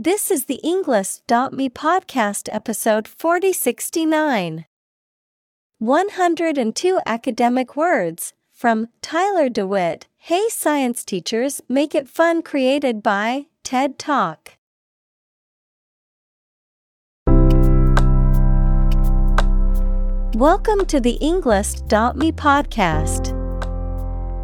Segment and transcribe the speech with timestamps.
[0.00, 4.64] This is the Englist.me podcast episode 4069.
[5.80, 10.06] 102 academic words from Tyler DeWitt.
[10.18, 14.52] Hey science teachers, make it fun created by TED Talk.
[20.36, 23.34] Welcome to the Englist.me podcast.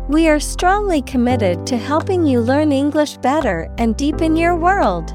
[0.09, 5.14] We are strongly committed to helping you learn English better and deepen your world.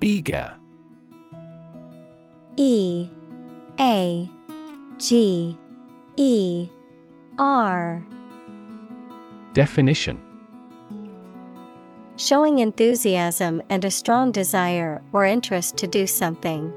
[0.00, 0.54] Eager.
[2.56, 3.08] E
[3.80, 4.30] A
[4.98, 5.56] G
[6.16, 6.68] E
[7.38, 8.06] R.
[9.52, 10.20] Definition.
[12.16, 16.72] Showing enthusiasm and a strong desire or interest to do something.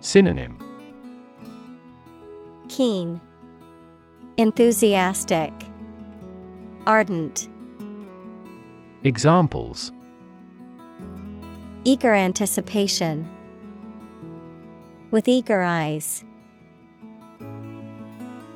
[0.00, 0.58] Synonym.
[2.68, 3.20] Keen,
[4.36, 5.52] Enthusiastic,
[6.86, 7.48] Ardent,
[9.04, 9.92] Examples
[11.86, 13.28] Eager anticipation.
[15.10, 16.24] With eager eyes.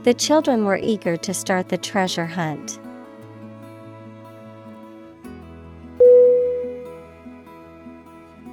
[0.04, 2.80] The children were eager to start the treasure hunt.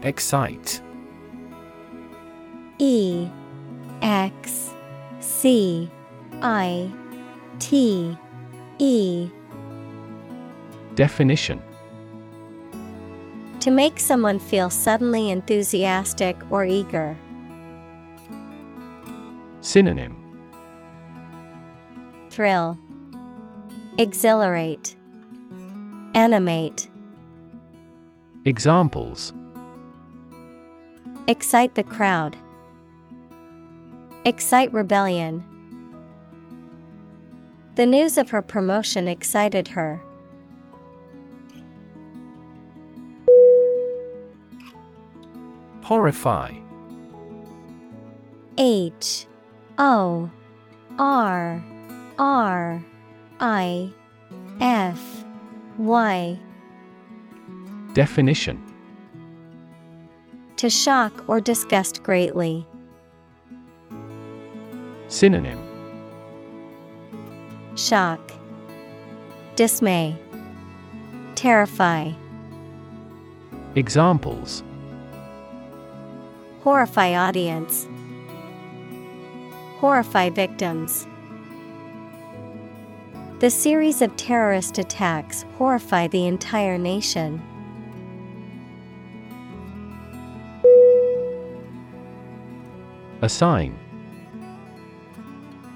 [0.04, 0.82] Excite
[2.78, 3.30] E
[4.02, 4.74] X
[5.22, 5.90] C
[6.42, 6.92] I
[7.60, 8.18] T
[8.78, 9.30] E
[10.96, 11.62] Definition
[13.66, 17.18] To make someone feel suddenly enthusiastic or eager.
[19.62, 20.16] Synonym
[22.30, 22.78] Thrill,
[23.98, 24.96] Exhilarate,
[26.14, 26.88] Animate,
[28.46, 29.34] Examples
[31.28, 32.38] Excite the crowd,
[34.26, 35.44] Excite rebellion.
[37.74, 40.05] The news of her promotion excited her.
[45.86, 46.52] Horrify.
[48.58, 49.28] H
[49.78, 50.32] O
[50.98, 51.64] R
[52.18, 52.86] R
[53.40, 53.94] I
[54.60, 55.24] F
[55.78, 56.40] Y.
[57.94, 58.60] Definition.
[60.58, 62.66] To shock or disgust greatly.
[65.08, 65.62] Synonym.
[67.76, 68.32] Shock,
[69.56, 70.18] Dismay,
[71.36, 72.14] Terrify,
[73.76, 74.64] Examples
[76.66, 77.88] Horrify audience,
[79.78, 81.06] Horrify victims.
[83.38, 87.40] The series of terrorist attacks horrify the entire nation.
[93.22, 93.78] Assign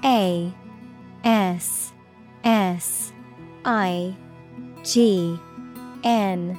[0.04, 0.52] A
[1.22, 1.92] S
[2.42, 3.12] S
[3.64, 4.16] I
[4.82, 5.38] G
[6.02, 6.58] N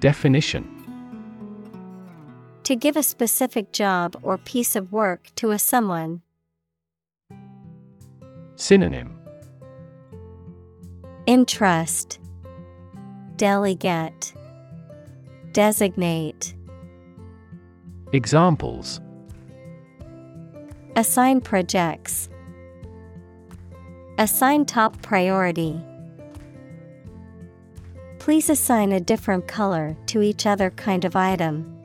[0.00, 0.71] Definition
[2.64, 6.22] To give a specific job or piece of work to a someone.
[8.54, 9.18] Synonym
[11.26, 12.20] Entrust
[13.36, 14.32] Delegate
[15.52, 16.54] Designate
[18.12, 19.00] Examples
[20.94, 22.28] Assign projects.
[24.18, 25.80] Assign top priority.
[28.20, 31.81] Please assign a different color to each other kind of item.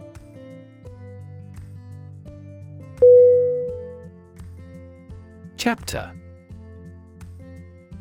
[5.68, 6.14] Chapter.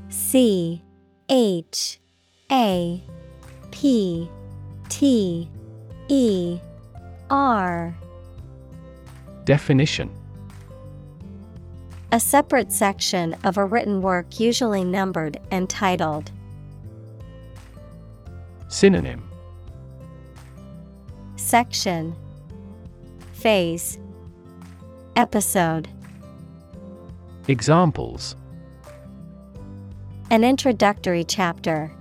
[0.09, 0.85] C
[1.29, 1.99] H
[2.53, 3.03] A
[3.73, 4.31] P
[4.89, 5.51] T
[6.07, 6.61] E
[7.29, 7.93] R.
[9.43, 10.13] Definition.
[12.13, 16.31] A separate section of a written work usually numbered and titled.
[18.69, 19.29] Synonym.
[21.35, 22.15] Section.
[23.33, 23.99] Phase.
[25.17, 25.89] Episode
[27.49, 28.35] Examples.
[30.33, 31.93] An introductory chapter,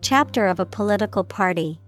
[0.00, 1.80] chapter of a political party.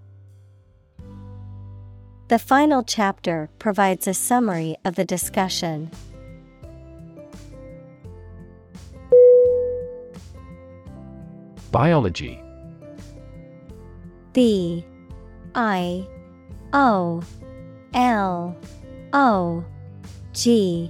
[2.29, 5.91] The final chapter provides a summary of the discussion.
[11.69, 12.41] Biology.
[14.31, 14.85] B.
[15.53, 16.07] I.
[16.71, 17.21] O.
[17.93, 18.55] L.
[19.11, 19.65] O.
[20.31, 20.89] G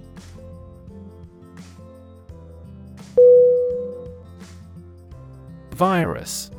[5.81, 6.51] Virus.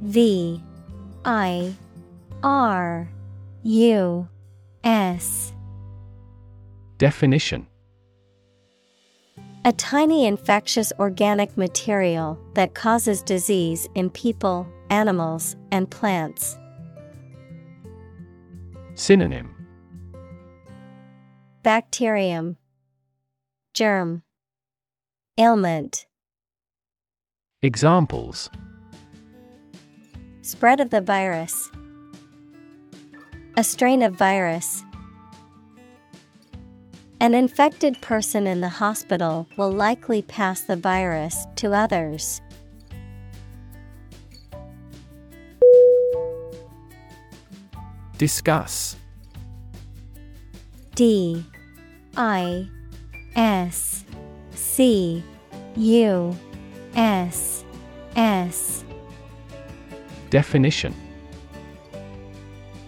[0.00, 0.58] V
[1.26, 1.74] I
[2.42, 3.10] R
[3.62, 4.28] U
[4.82, 5.52] S.
[6.96, 7.66] Definition.
[9.66, 16.56] A tiny infectious organic material that causes disease in people, animals, and plants.
[18.94, 19.54] Synonym.
[21.62, 22.56] Bacterium,
[23.74, 24.22] Germ,
[25.36, 26.06] Ailment,
[27.62, 28.50] Examples.
[30.42, 31.70] Spread of the virus,
[33.56, 34.84] A strain of virus.
[37.18, 42.42] An infected person in the hospital will likely pass the virus to others.
[48.18, 48.96] Discuss.
[50.94, 51.42] D.
[52.18, 52.68] I.
[53.34, 54.04] S.
[54.52, 55.24] C.
[55.76, 56.36] U
[56.96, 57.62] S
[58.16, 58.82] S.
[60.30, 60.94] Definition.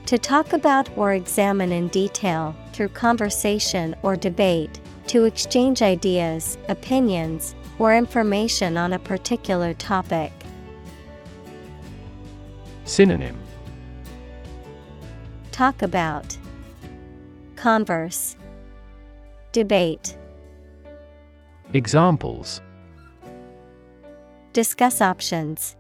[0.07, 7.55] To talk about or examine in detail, through conversation or debate, to exchange ideas, opinions,
[7.79, 10.33] or information on a particular topic.
[12.85, 13.39] Synonym.
[15.53, 16.39] Talk about.
[17.57, 18.37] Converse.
[19.53, 20.17] Debate.
[21.75, 22.63] Examples
[24.53, 25.77] Discuss options.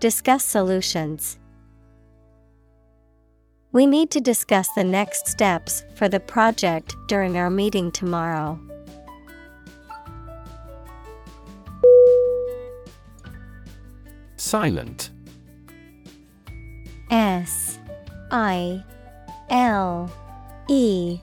[0.00, 1.38] Discuss solutions.
[3.72, 8.58] We need to discuss the next steps for the project during our meeting tomorrow.
[14.36, 15.10] Silent
[17.10, 17.78] S
[18.32, 18.82] I
[19.50, 20.10] L
[20.68, 21.20] E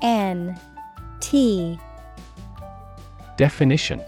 [0.00, 0.60] N
[1.20, 1.78] T
[3.36, 4.00] Definition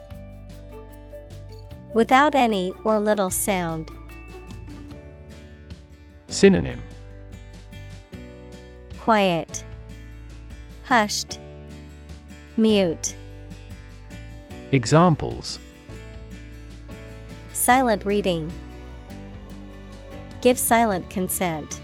[1.95, 3.89] Without any or little sound.
[6.27, 6.83] Synonym
[9.01, 9.65] Quiet.
[10.85, 11.39] Hushed.
[12.57, 13.15] Mute.
[14.73, 15.61] Examples
[17.53, 18.53] Silent reading.
[20.41, 21.81] Give silent consent.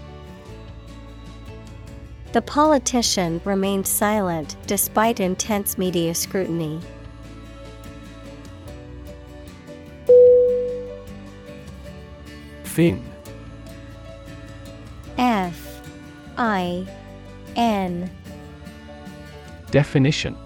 [2.33, 6.81] The politician remained silent despite intense media scrutiny.
[12.71, 13.03] Fin
[15.17, 15.81] F
[16.37, 16.87] I
[17.57, 18.09] N.
[19.71, 20.37] Definition.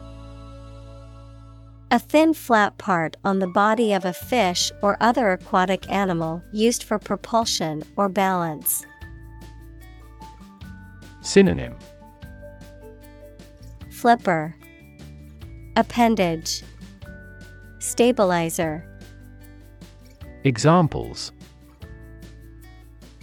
[1.91, 6.81] A thin flat part on the body of a fish or other aquatic animal used
[6.81, 8.87] for propulsion or balance.
[11.21, 11.75] Synonym.
[13.91, 14.55] Flipper.
[15.75, 16.63] Appendage.
[17.77, 18.83] Stabilizer.
[20.43, 21.31] Examples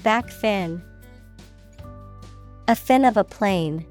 [0.02, 0.82] Back fin
[2.66, 3.86] A fin of a plane.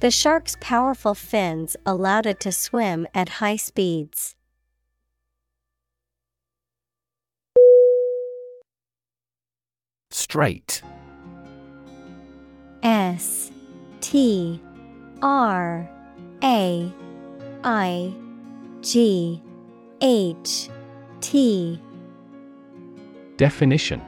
[0.00, 4.36] The shark's powerful fins allowed it to swim at high speeds.
[10.10, 10.82] Straight
[12.82, 13.50] S
[14.00, 14.60] T
[15.22, 15.88] R
[16.42, 16.92] A
[17.62, 18.14] I
[18.80, 19.42] G
[20.00, 20.68] H
[21.20, 21.80] T
[23.36, 24.00] Definition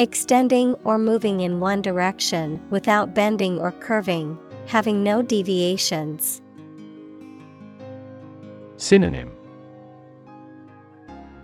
[0.00, 6.40] Extending or moving in one direction without bending or curving, having no deviations.
[8.78, 9.30] Synonym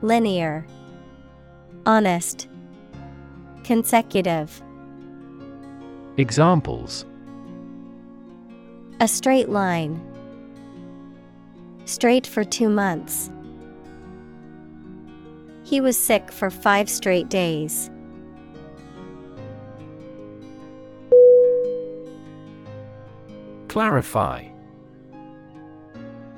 [0.02, 0.66] Linear,
[1.84, 2.48] Honest,
[3.62, 4.62] Consecutive.
[6.16, 7.04] Examples
[9.00, 10.00] A straight line.
[11.84, 13.30] Straight for two months.
[15.66, 17.90] He was sick for five straight days.
[23.66, 24.44] Clarify.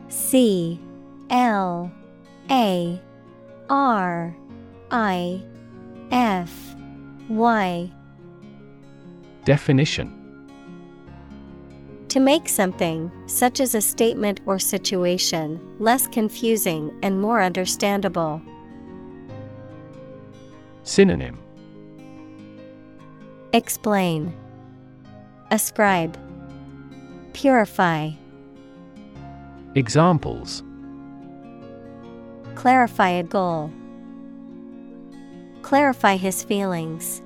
[0.08, 0.80] C
[1.28, 1.92] L
[2.50, 2.98] A
[3.68, 4.34] R
[4.90, 5.42] I
[6.10, 6.74] F
[7.28, 7.92] Y.
[9.44, 10.10] Definition
[12.08, 18.40] To make something, such as a statement or situation, less confusing and more understandable.
[20.88, 21.38] Synonym
[23.52, 24.34] Explain,
[25.50, 26.16] Ascribe,
[27.34, 28.12] Purify.
[29.74, 30.62] Examples
[32.54, 33.70] Clarify a goal.
[35.60, 37.20] Clarify his feelings.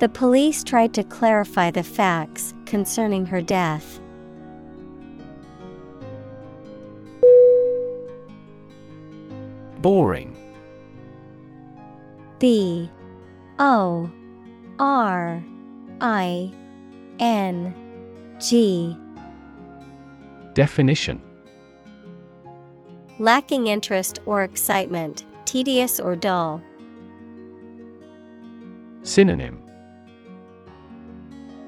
[0.00, 4.00] The police tried to clarify the facts concerning her death.
[9.80, 10.39] Boring
[12.40, 12.90] B.
[13.58, 14.10] O.
[14.78, 15.44] R.
[16.00, 16.50] I.
[17.18, 17.74] N.
[18.40, 18.96] G.
[20.54, 21.20] Definition.
[23.18, 26.62] Lacking interest or excitement, tedious or dull.
[29.02, 29.62] Synonym.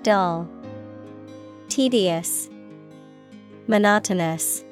[0.03, 0.49] Dull,
[1.69, 2.49] Tedious,
[3.67, 4.65] Monotonous.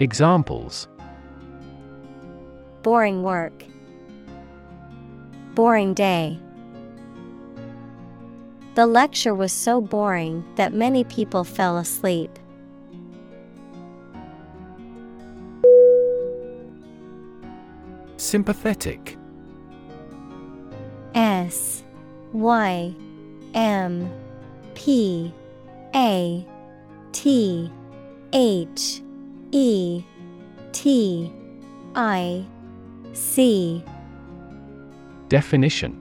[0.00, 0.88] Examples.
[2.82, 3.69] Boring work.
[5.60, 6.38] Boring day.
[8.76, 12.30] The lecture was so boring that many people fell asleep.
[18.16, 19.18] Sympathetic
[21.14, 21.82] S
[22.32, 22.94] Y
[23.52, 24.10] M
[24.72, 25.30] P
[25.94, 26.46] A
[27.12, 27.70] T
[28.32, 29.02] H
[29.52, 30.02] E
[30.72, 31.30] T
[31.94, 32.46] I
[33.12, 33.84] C
[35.30, 35.96] Definition.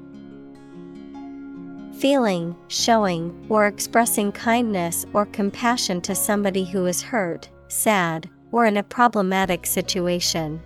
[2.00, 8.76] Feeling, showing, or expressing kindness or compassion to somebody who is hurt, sad, or in
[8.76, 10.60] a problematic situation.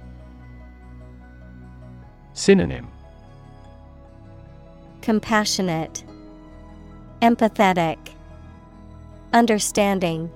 [2.32, 2.88] Synonym.
[5.02, 6.06] Compassionate,
[7.22, 7.98] Empathetic,
[9.34, 10.32] Understanding,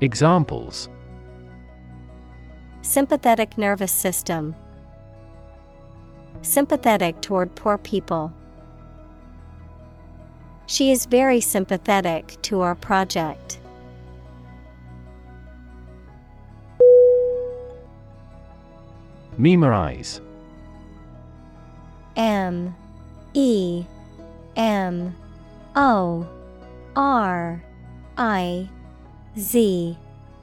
[0.00, 0.88] Examples.
[2.82, 4.56] Sympathetic nervous system.
[6.44, 8.30] Sympathetic toward poor people.
[10.66, 13.58] She is very sympathetic to our project.
[19.38, 20.20] Memorize.
[22.14, 22.76] M.
[23.32, 23.86] E.
[24.54, 25.16] M.
[25.74, 26.28] O.
[26.94, 27.64] R.
[28.18, 28.68] I.
[29.38, 29.96] Z.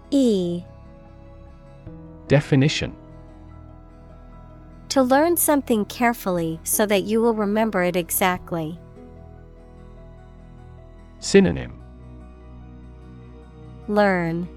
[0.10, 0.63] E.
[2.27, 2.96] Definition
[4.91, 8.77] To learn something carefully so that you will remember it exactly.
[11.19, 11.81] Synonym
[13.88, 14.50] Learn,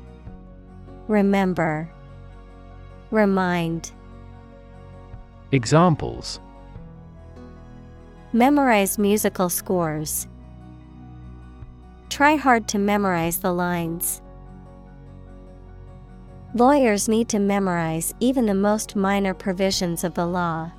[1.06, 1.88] Remember,
[3.12, 3.92] Remind.
[5.52, 6.40] Examples
[8.32, 10.26] Memorize musical scores.
[12.10, 14.20] Try hard to memorize the lines.
[16.56, 20.70] Lawyers need to memorize even the most minor provisions of the law.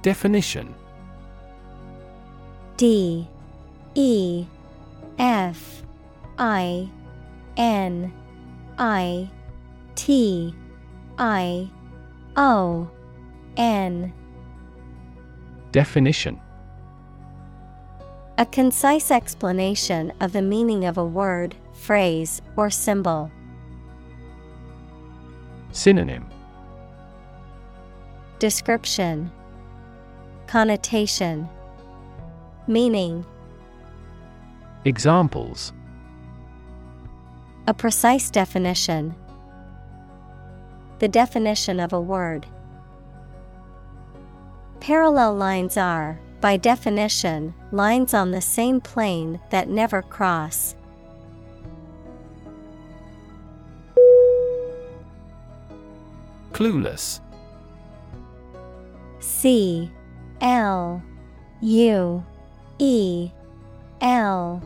[0.00, 0.74] Definition
[2.78, 3.28] D
[3.94, 4.46] E
[5.18, 5.82] F
[6.38, 6.88] I
[7.58, 8.10] N
[8.78, 9.28] I
[9.94, 10.54] T
[11.18, 11.68] I
[12.36, 12.88] O
[13.58, 14.10] N
[15.70, 16.40] Definition
[18.38, 23.32] A concise explanation of the meaning of a word, phrase, or symbol.
[25.72, 26.24] Synonym
[28.38, 29.32] Description
[30.46, 31.48] Connotation
[32.68, 33.26] Meaning
[34.84, 35.72] Examples
[37.66, 39.16] A precise definition.
[41.00, 42.46] The definition of a word.
[44.78, 50.74] Parallel lines are, by definition, lines on the same plane that never cross.
[56.52, 57.20] Clueless.
[59.20, 59.90] C
[60.40, 61.02] L
[61.60, 62.24] U
[62.78, 63.30] E
[64.00, 64.62] L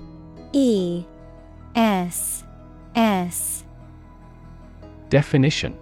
[0.52, 1.04] E
[1.74, 2.44] S
[2.94, 3.64] S.
[5.08, 5.76] Definition.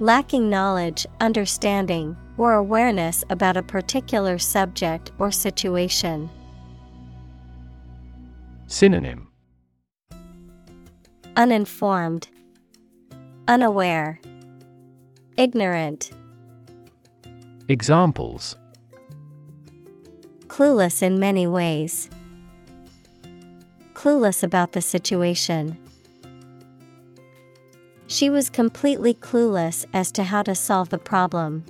[0.00, 6.30] Lacking knowledge, understanding, or awareness about a particular subject or situation.
[8.68, 9.28] Synonym
[11.36, 12.28] Uninformed,
[13.46, 14.20] Unaware,
[15.36, 16.10] Ignorant.
[17.68, 18.56] Examples
[20.48, 22.10] Clueless in many ways.
[23.94, 25.78] Clueless about the situation.
[28.08, 31.64] She was completely clueless as to how to solve the problem.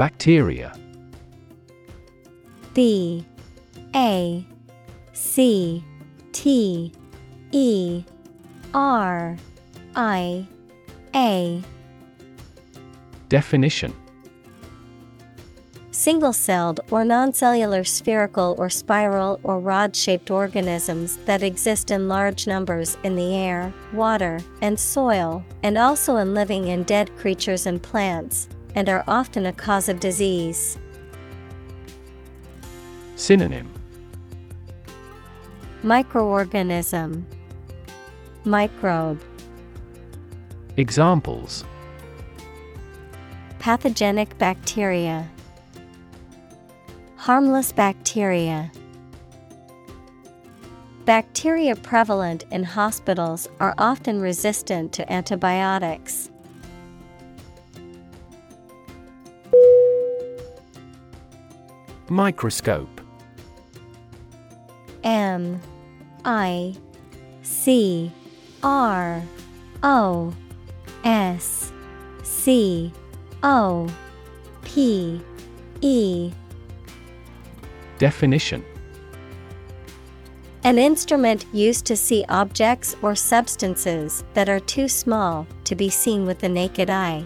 [0.00, 0.72] Bacteria.
[2.72, 3.22] B
[3.94, 4.46] A
[5.12, 5.84] C
[6.32, 6.90] T
[7.52, 8.02] E
[8.72, 9.36] R
[9.94, 10.46] I
[11.14, 11.62] A.
[13.28, 13.94] Definition.
[15.90, 22.46] Single celled or non-cellular spherical or spiral or rod shaped organisms that exist in large
[22.46, 27.82] numbers in the air, water, and soil, and also in living and dead creatures and
[27.82, 30.78] plants, and are often a cause of disease.
[33.16, 33.72] Synonym
[35.82, 37.24] Microorganism
[38.44, 39.22] Microbe
[40.76, 41.64] Examples
[43.58, 45.28] Pathogenic bacteria
[47.20, 48.72] Harmless bacteria.
[51.04, 56.29] Bacteria prevalent in hospitals are often resistant to antibiotics.
[62.10, 63.00] Microscope.
[65.04, 65.60] M
[66.24, 66.74] I
[67.42, 68.10] C
[68.64, 69.22] R
[69.84, 70.34] O
[71.04, 71.72] S
[72.24, 72.92] C
[73.44, 73.88] O
[74.64, 75.22] P
[75.80, 76.32] E.
[77.98, 78.64] Definition.
[80.64, 86.26] An instrument used to see objects or substances that are too small to be seen
[86.26, 87.24] with the naked eye.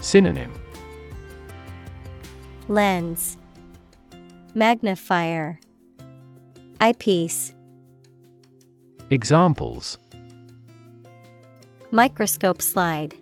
[0.00, 0.52] Synonym
[2.68, 3.36] Lens.
[4.52, 5.60] Magnifier.
[6.80, 7.54] Eyepiece.
[9.08, 9.98] Examples.
[11.92, 13.14] Microscope slide.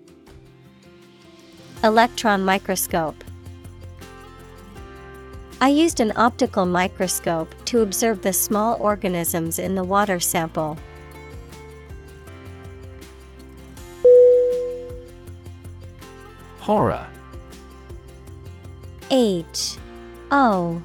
[1.83, 3.22] Electron microscope.
[5.61, 10.78] I used an optical microscope to observe the small organisms in the water sample.
[16.61, 17.07] Horror
[19.16, 19.77] H
[20.33, 20.83] O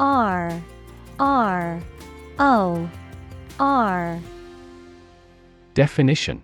[0.00, 0.62] R
[1.20, 1.80] R
[2.40, 2.90] O
[3.60, 4.20] R
[5.72, 6.42] Definition.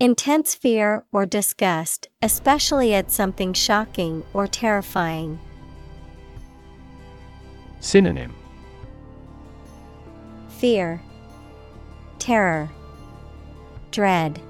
[0.00, 5.38] Intense fear or disgust, especially at something shocking or terrifying.
[7.78, 8.34] Synonym.
[10.48, 11.00] Fear,
[12.18, 12.68] Terror,
[13.92, 14.40] Dread.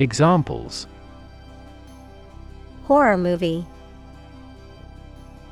[0.00, 0.88] Examples
[2.84, 3.66] Horror movie.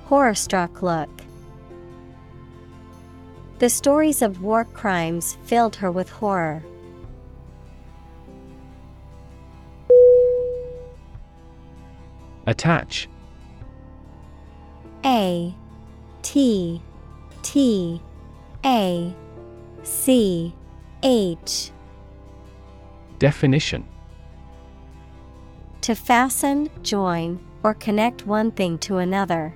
[0.04, 1.08] Horror struck look.
[3.60, 6.64] The stories of war crimes filled her with horror.
[12.46, 13.08] Attach
[15.04, 15.54] A
[16.22, 16.82] T
[17.42, 18.02] T
[18.64, 19.14] A
[19.82, 20.54] C
[21.02, 21.70] H
[23.18, 23.86] Definition
[25.82, 29.54] To fasten, join, or connect one thing to another.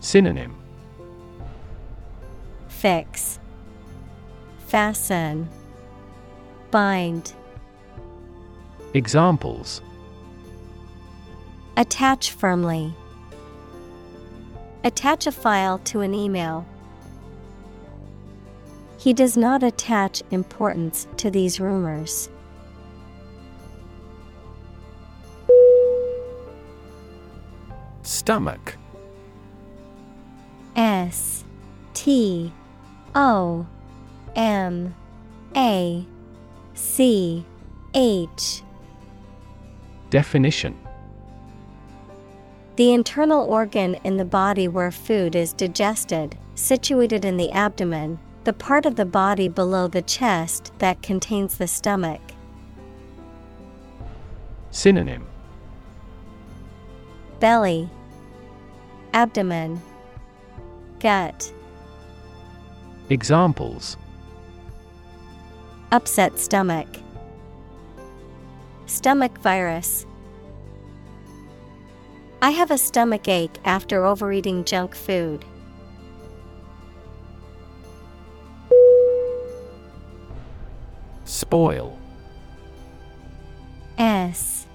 [0.00, 0.56] Synonym
[2.68, 3.38] Fix,
[4.66, 5.48] Fasten,
[6.70, 7.32] Bind.
[8.92, 9.80] Examples
[11.76, 12.92] Attach firmly.
[14.82, 16.66] Attach a file to an email.
[18.98, 22.28] He does not attach importance to these rumors.
[28.06, 28.76] Stomach.
[30.76, 31.44] S
[31.92, 32.52] T
[33.16, 33.66] O
[34.36, 34.94] M
[35.56, 36.06] A
[36.74, 37.44] C
[37.94, 38.62] H.
[40.10, 40.78] Definition.
[42.76, 48.52] The internal organ in the body where food is digested, situated in the abdomen, the
[48.52, 52.20] part of the body below the chest that contains the stomach.
[54.70, 55.26] Synonym
[57.40, 57.88] Belly,
[59.12, 59.80] Abdomen,
[61.00, 61.52] Gut.
[63.10, 63.96] Examples
[65.92, 66.88] Upset stomach.
[68.86, 70.04] Stomach virus.
[72.42, 75.44] I have a stomach ache after overeating junk food.
[81.24, 81.96] Spoil.
[83.98, 84.66] S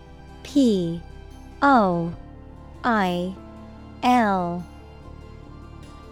[0.44, 1.02] P
[1.62, 2.14] O
[2.84, 3.36] I
[4.02, 4.66] L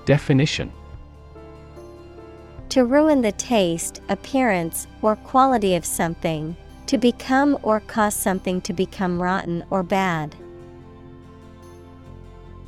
[0.06, 0.72] Definition
[2.70, 6.56] To ruin the taste, appearance, or quality of something,
[6.86, 10.36] to become or cause something to become rotten or bad.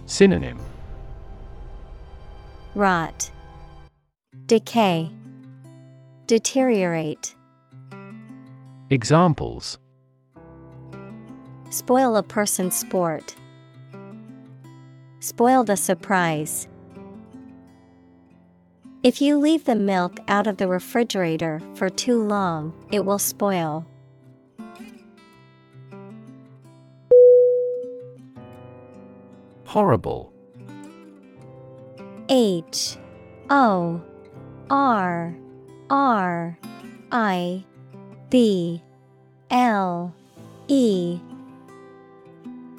[0.08, 0.60] Synonym
[2.74, 3.30] Rot,
[4.48, 5.12] Decay,
[6.26, 7.36] Deteriorate.
[8.90, 9.78] Examples
[11.70, 13.36] Spoil a person's sport.
[15.22, 16.68] Spoil the surprise.
[19.04, 23.86] If you leave the milk out of the refrigerator for too long, it will spoil.
[29.66, 30.34] Horrible.
[32.28, 32.98] H.
[33.52, 34.02] O.
[34.72, 35.36] R.
[35.92, 36.58] R.
[37.12, 37.64] I.
[38.32, 38.82] B.
[39.52, 40.16] L.
[40.68, 41.20] E.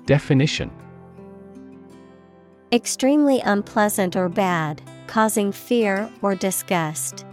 [0.07, 0.82] Definition
[2.73, 7.27] Extremely unpleasant or bad, causing fear or disgust.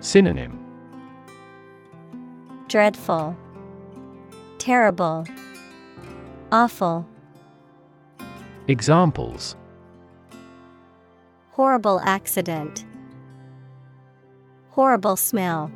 [0.00, 0.58] Synonym
[2.68, 3.36] Dreadful,
[4.56, 5.26] Terrible,
[6.50, 7.06] Awful.
[8.66, 9.56] Examples
[11.50, 12.86] Horrible accident.
[14.70, 15.70] Horrible smell.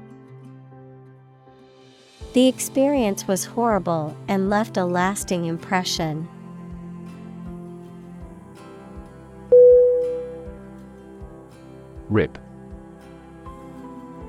[2.32, 6.26] The experience was horrible and left a lasting impression.
[12.08, 12.38] Rip.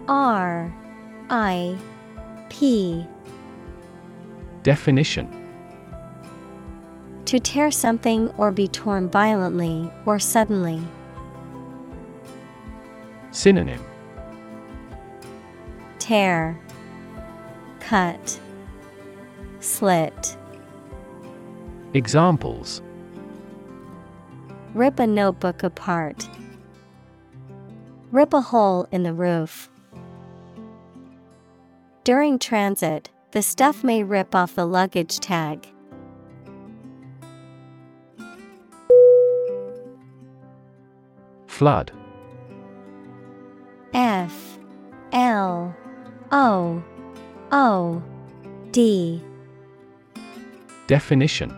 [0.08, 0.74] R
[1.30, 1.78] I
[2.50, 3.06] P
[4.64, 5.30] Definition
[7.26, 10.82] To tear something or be torn violently or suddenly.
[13.32, 13.84] Synonym
[16.00, 16.58] Tear,
[17.80, 18.40] Cut,
[19.60, 20.38] Slit.
[21.94, 22.82] Examples
[24.74, 26.28] Rip a notebook apart.
[28.12, 29.70] Rip a hole in the roof.
[32.06, 35.68] During transit, the stuff may rip off the luggage tag.
[41.48, 41.92] Flood.
[43.94, 44.58] F
[45.12, 45.76] L
[46.32, 46.84] O
[47.52, 48.04] O
[48.72, 49.22] D.
[50.88, 51.52] Definition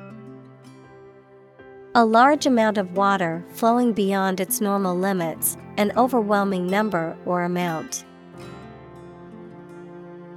[1.93, 8.03] A large amount of water flowing beyond its normal limits, an overwhelming number or amount.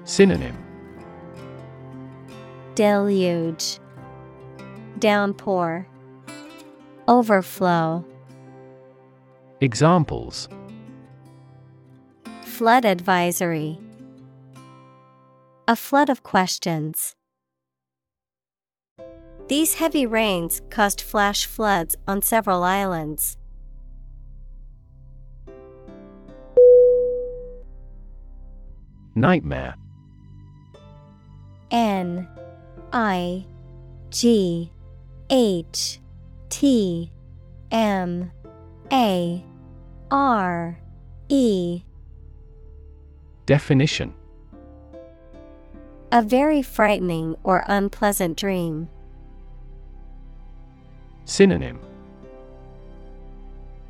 [0.05, 0.57] Synonym
[2.76, 3.81] Deluge,
[5.00, 5.87] Downpour,
[7.09, 8.05] Overflow.
[9.61, 10.48] Examples
[12.42, 13.78] Flood advisory.
[15.66, 17.16] A flood of questions.
[19.48, 23.37] These heavy rains caused flash floods on several islands.
[29.14, 29.75] Nightmare.
[31.70, 32.29] N
[32.92, 33.46] I
[34.11, 34.70] G
[35.31, 36.01] H
[36.51, 37.11] T
[37.70, 38.31] M
[38.92, 39.44] A
[40.11, 40.79] R
[41.29, 41.83] E
[43.46, 44.14] Definition
[46.12, 48.88] A very frightening or unpleasant dream.
[51.25, 51.81] Synonym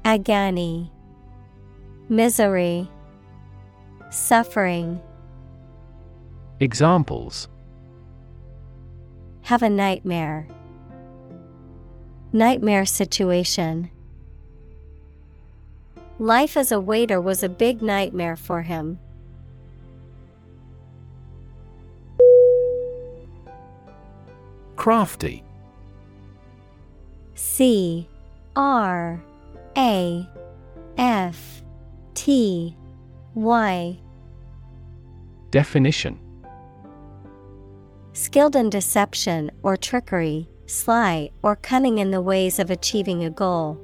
[0.05, 0.91] Agony,
[2.09, 2.89] Misery,
[4.11, 5.01] Suffering.
[6.63, 7.49] Examples
[9.43, 10.47] Have a nightmare.
[12.33, 13.91] Nightmare situation.
[16.21, 19.01] Life as a waiter was a big nightmare for him.
[24.77, 25.43] Crafty.
[27.35, 28.09] C
[28.55, 29.21] R
[29.77, 30.29] A
[30.97, 31.65] F
[32.15, 32.77] T
[33.35, 33.99] Y.
[35.51, 36.22] Definition
[38.15, 43.81] Skilled in deception or trickery, sly or cunning in the ways of achieving a goal.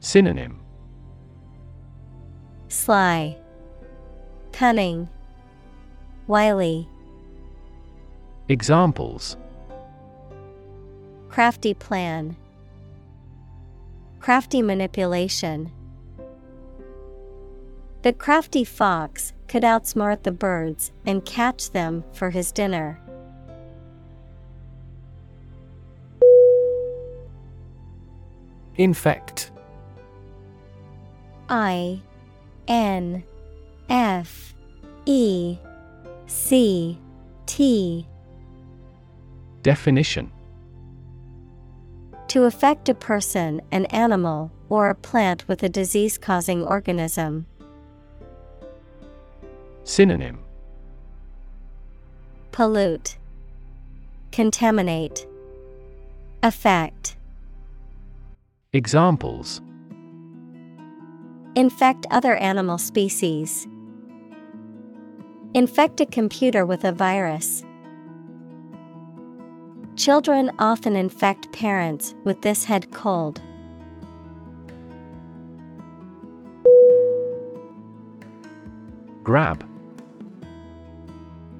[0.00, 0.58] Synonym
[2.68, 3.36] Sly,
[4.52, 5.08] Cunning,
[6.26, 6.88] Wily.
[8.48, 9.36] Examples
[11.28, 12.36] Crafty plan.
[14.20, 15.70] Crafty manipulation.
[18.02, 22.98] The crafty fox could outsmart the birds and catch them for his dinner.
[28.76, 29.50] Infect.
[31.50, 32.00] I
[32.66, 33.24] N
[33.90, 34.54] F
[35.04, 35.58] E
[36.26, 36.98] C
[37.44, 38.08] T
[39.62, 40.32] Definition
[42.28, 47.44] To affect a person, an animal, or a plant with a disease causing organism.
[49.84, 50.38] Synonym
[52.52, 53.16] Pollute,
[54.30, 55.26] Contaminate,
[56.42, 57.16] Affect.
[58.72, 59.60] Examples
[61.56, 63.66] Infect other animal species.
[65.54, 67.64] Infect a computer with a virus.
[69.96, 73.40] Children often infect parents with this head cold.
[79.22, 79.71] Grab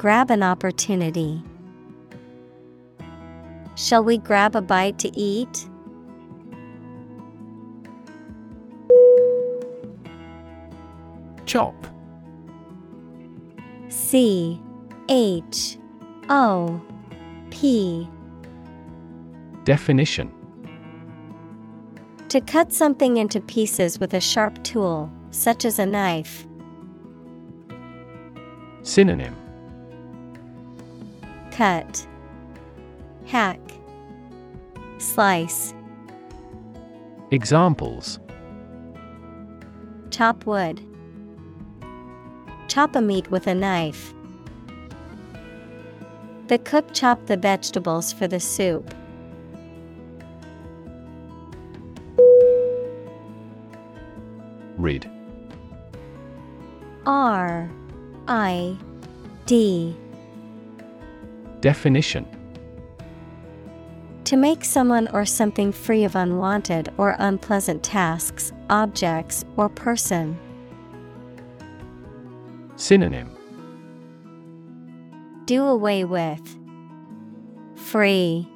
[0.00, 1.42] Grab an opportunity.
[3.74, 5.68] Shall we grab a bite to eat?
[11.44, 11.74] Chop
[13.90, 14.58] C
[15.10, 15.76] H
[16.30, 16.80] O
[17.50, 18.08] P
[19.64, 20.32] Definition
[22.30, 26.46] To cut something into pieces with a sharp tool, such as a knife.
[28.82, 29.36] Synonym
[31.60, 32.06] Cut,
[33.26, 33.60] Hack,
[34.96, 35.74] Slice.
[37.32, 38.18] Examples
[40.08, 40.80] Chop wood.
[42.68, 44.14] Chop a meat with a knife.
[46.46, 48.94] The cook chopped the vegetables for the soup.
[54.78, 55.10] Rid
[57.04, 57.70] R
[58.28, 58.78] I
[59.44, 59.94] D
[61.60, 62.26] Definition
[64.24, 70.38] To make someone or something free of unwanted or unpleasant tasks, objects, or person.
[72.76, 73.30] Synonym
[75.44, 76.58] Do away with.
[77.74, 78.48] Free.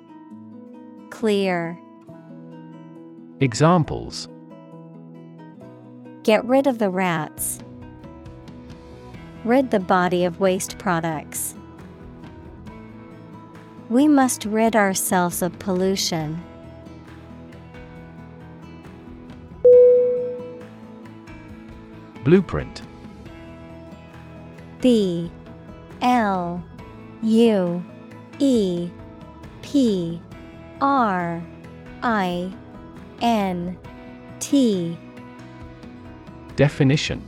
[1.11, 1.79] Clear.
[3.41, 4.29] Examples
[6.23, 7.59] Get rid of the rats.
[9.45, 11.55] Rid the body of waste products.
[13.95, 16.43] We must rid ourselves of pollution.
[22.25, 22.83] Blueprint
[24.81, 25.31] B
[26.03, 26.61] L
[27.23, 27.85] U
[28.41, 28.91] E
[29.63, 30.21] P
[30.81, 31.41] R
[32.03, 32.53] I
[33.23, 33.79] N
[34.41, 34.99] T
[36.57, 37.23] Definition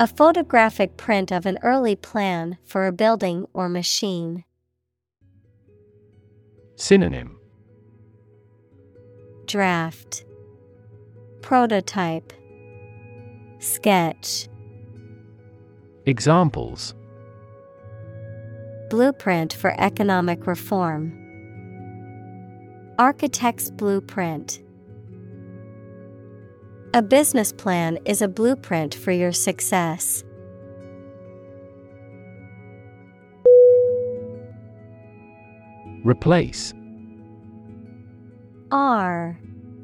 [0.00, 4.44] A photographic print of an early plan for a building or machine.
[6.82, 7.38] Synonym
[9.46, 10.24] Draft
[11.40, 12.32] Prototype
[13.60, 14.48] Sketch
[16.06, 16.96] Examples
[18.90, 21.16] Blueprint for economic reform.
[22.98, 24.60] Architect's blueprint.
[26.94, 30.24] A business plan is a blueprint for your success.
[36.04, 36.74] Replace.
[38.72, 39.38] R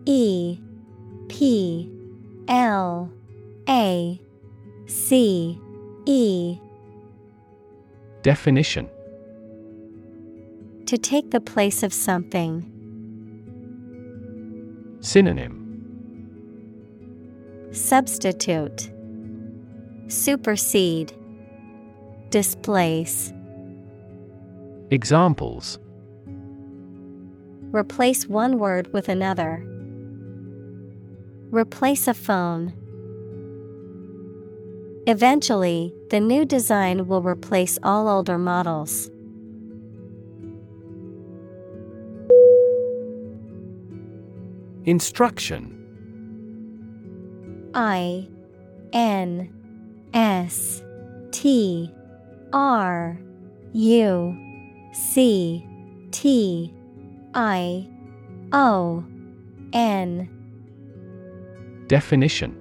[0.06, 0.58] E
[1.28, 1.92] P
[2.48, 3.12] L
[3.68, 4.20] A
[4.86, 5.60] C
[6.06, 6.58] E.
[8.22, 8.88] Definition.
[10.86, 12.64] To take the place of something.
[15.00, 15.58] Synonym.
[17.70, 18.90] Substitute.
[20.08, 21.12] Supersede.
[22.30, 23.32] Displace.
[24.90, 25.78] Examples
[27.70, 29.62] Replace one word with another.
[31.50, 32.72] Replace a phone.
[35.06, 39.10] Eventually, the new design will replace all older models.
[44.84, 45.74] Instruction
[47.74, 48.28] I
[48.94, 49.52] N
[50.14, 50.82] S
[51.32, 51.92] T
[52.52, 53.18] R
[53.74, 54.36] U
[54.94, 55.66] C
[56.10, 56.74] T
[57.34, 57.88] I
[58.52, 59.04] O
[59.72, 60.28] N
[61.86, 62.56] Definition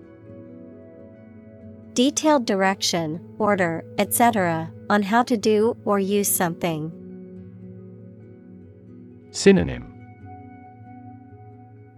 [1.94, 6.92] Detailed direction, order, etc., on how to do or use something.
[9.32, 9.94] Synonym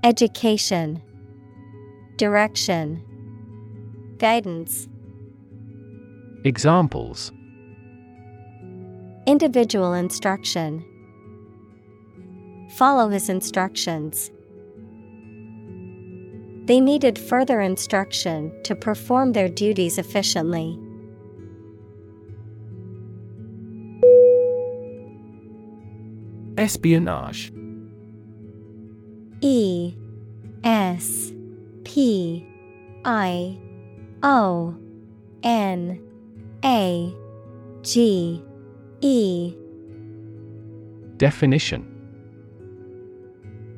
[0.03, 1.01] Education,
[2.17, 3.03] Direction,
[4.17, 4.87] Guidance.
[6.45, 7.33] Examples
[9.27, 10.85] Individual instruction.
[12.69, 14.31] Follow his instructions.
[16.65, 20.77] They needed further instruction to perform their duties efficiently.
[26.57, 27.51] Espionage
[29.41, 29.95] E
[30.63, 31.31] S
[31.85, 32.45] P
[33.05, 33.57] I
[34.21, 34.75] O
[35.41, 35.99] N
[36.63, 37.15] A
[37.81, 38.43] G
[39.01, 39.55] E
[41.17, 41.88] Definition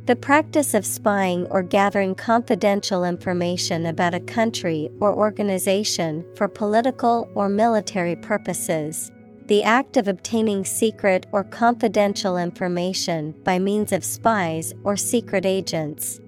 [0.07, 7.29] The practice of spying or gathering confidential information about a country or organization for political
[7.35, 9.11] or military purposes.
[9.45, 16.19] The act of obtaining secret or confidential information by means of spies or secret agents.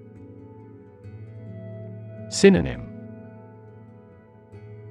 [2.28, 2.88] Synonym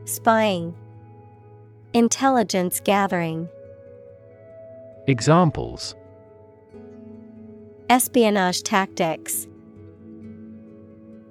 [0.03, 0.75] Spying,
[1.93, 3.47] Intelligence gathering,
[5.07, 5.95] Examples
[7.93, 9.47] Espionage tactics,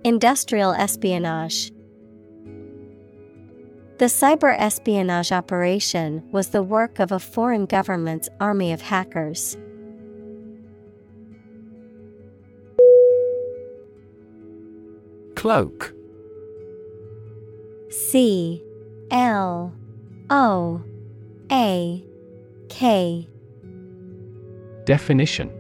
[0.05, 1.73] Industrial espionage.
[3.99, 9.57] The cyber espionage operation was the work of a foreign government's army of hackers.
[15.35, 15.93] Cloak
[17.91, 18.63] C
[19.11, 19.75] L
[20.31, 20.81] O
[21.51, 22.05] A
[22.69, 23.27] K
[24.85, 25.51] Definition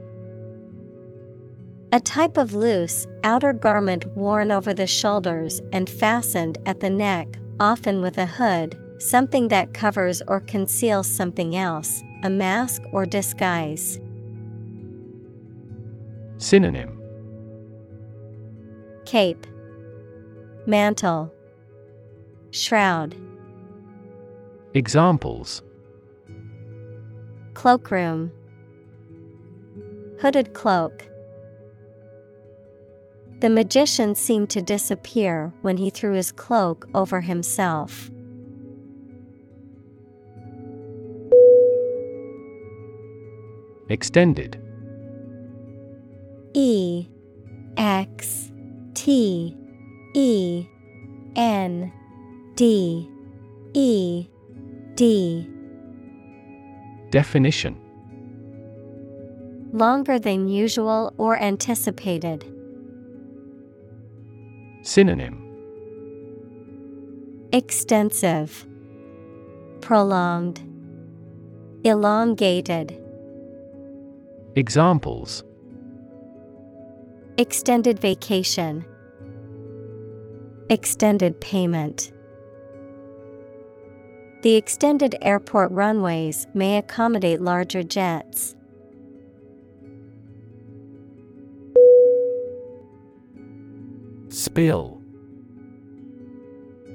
[1.94, 7.36] A type of loose, outer garment worn over the shoulders and fastened at the neck,
[7.60, 14.00] often with a hood, something that covers or conceals something else, a mask or disguise.
[16.38, 16.98] Synonym.
[19.04, 19.46] Cape,
[20.66, 21.30] Mantle,
[22.52, 23.14] Shroud,
[24.72, 25.62] Examples.
[27.52, 28.30] Cloakroom,
[30.22, 31.11] Hooded cloak.
[33.42, 38.08] The magician seemed to disappear when he threw his cloak over himself.
[43.88, 44.62] Extended
[46.54, 47.08] E
[47.76, 48.52] X
[48.94, 49.56] T
[50.14, 50.64] E
[51.34, 51.92] N
[52.54, 53.10] D
[53.74, 54.28] E
[54.94, 55.50] D
[57.10, 57.76] Definition
[59.72, 62.51] Longer than usual or anticipated.
[64.82, 65.38] Synonym
[67.52, 68.66] Extensive,
[69.80, 70.60] Prolonged,
[71.84, 73.00] Elongated.
[74.56, 75.44] Examples
[77.38, 78.84] Extended vacation.
[80.68, 82.12] Extended payment.
[84.42, 88.56] The extended airport runways may accommodate larger jets.
[94.32, 94.98] Spill.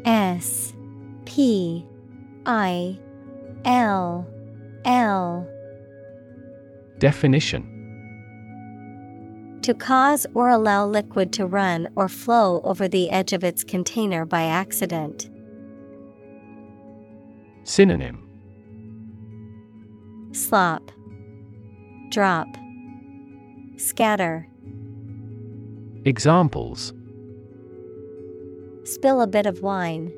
[0.06, 0.74] S
[1.26, 1.86] P
[2.48, 2.98] I
[3.64, 4.28] L
[4.86, 5.48] L.
[6.98, 7.76] Definition.
[9.62, 14.26] To cause or allow liquid to run or flow over the edge of its container
[14.26, 15.30] by accident.
[17.66, 18.28] Synonym.
[20.32, 20.92] Slop,
[22.10, 22.48] Drop,
[23.78, 24.48] Scatter.
[26.04, 26.94] Examples
[28.88, 30.14] Spill a bit of wine.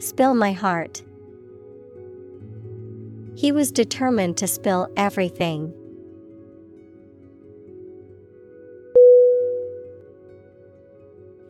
[0.00, 1.04] Spill my heart.
[3.36, 5.72] He was determined to spill everything.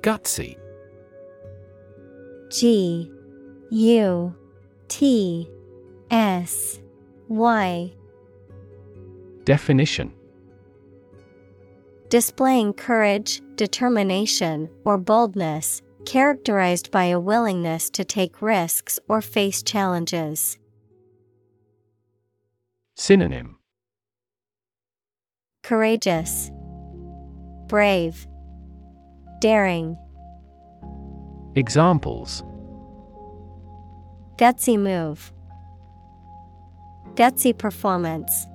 [0.02, 0.58] Gutsy
[2.50, 3.10] G
[3.70, 4.34] U
[4.88, 5.50] T
[6.10, 6.80] S
[7.28, 7.92] Y
[9.44, 10.12] Definition
[12.11, 20.58] Displaying courage, determination, or boldness, characterized by a willingness to take risks or face challenges.
[22.96, 23.58] Synonym
[25.62, 26.50] Courageous,
[27.68, 28.26] Brave,
[29.40, 29.96] Daring.
[31.54, 32.42] Examples
[34.36, 35.32] Gutsy move.
[37.14, 38.48] Gutsy performance.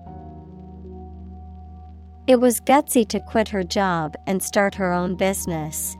[2.27, 5.95] It was gutsy to quit her job and start her own business.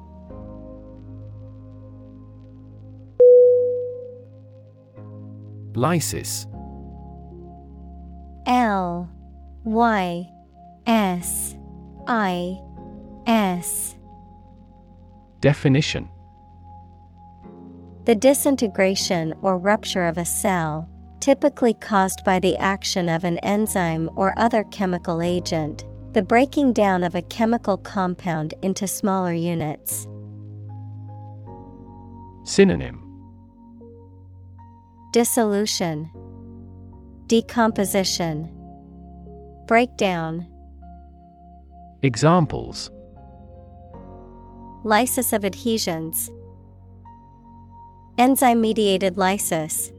[5.76, 6.48] Lysis.
[8.48, 9.08] L
[9.66, 10.28] Y
[10.88, 11.56] S
[12.08, 12.60] I
[13.28, 13.96] S.
[15.42, 16.10] Definition.
[18.06, 24.10] The disintegration or rupture of a cell, typically caused by the action of an enzyme
[24.16, 25.86] or other chemical agent
[26.16, 30.08] the breaking down of a chemical compound into smaller units.
[32.46, 33.02] Synonym.
[35.12, 36.10] Dissolution,
[37.28, 38.50] Decomposition,
[39.68, 40.48] Breakdown,
[42.02, 42.90] Examples.
[44.86, 46.30] Lysis of adhesions,
[48.18, 49.92] Enzyme mediated lysis.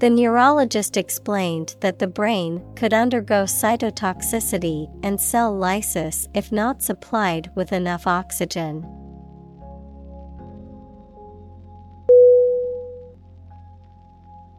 [0.00, 7.50] The neurologist explained that the brain could undergo cytotoxicity and cell lysis if not supplied
[7.54, 8.82] with enough oxygen.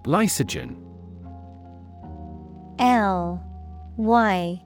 [0.06, 0.76] Lysogen.
[2.78, 3.44] L
[3.98, 4.62] Y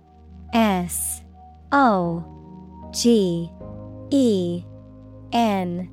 [0.53, 1.23] S
[1.71, 3.49] O G
[4.11, 4.65] E
[5.32, 5.89] N.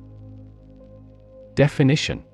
[1.55, 2.25] Definition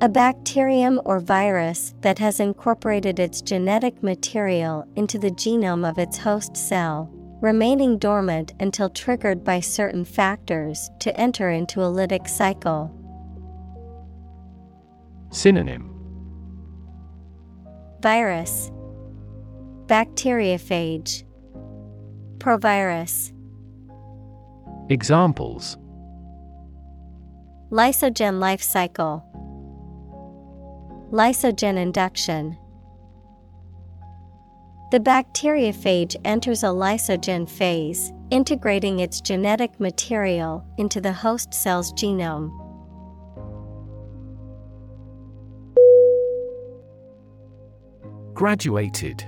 [0.00, 6.18] A bacterium or virus that has incorporated its genetic material into the genome of its
[6.18, 7.08] host cell,
[7.40, 12.92] remaining dormant until triggered by certain factors to enter into a lytic cycle.
[15.30, 15.90] Synonym.
[18.00, 18.72] Virus.
[19.86, 21.22] Bacteriophage.
[22.38, 23.32] Provirus.
[24.90, 25.78] Examples.
[27.70, 29.24] Lysogen life cycle
[31.14, 32.58] Lysogen induction.
[34.90, 42.50] The bacteriophage enters a lysogen phase, integrating its genetic material into the host cell's genome.
[48.34, 49.24] Graduated.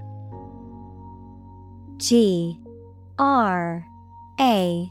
[1.98, 2.58] G
[3.16, 3.86] R
[4.40, 4.90] A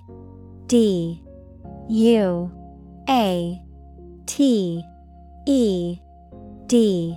[0.68, 1.22] D
[1.90, 2.52] U
[3.10, 3.62] A
[4.26, 4.82] T
[5.46, 6.00] E
[6.68, 7.16] D.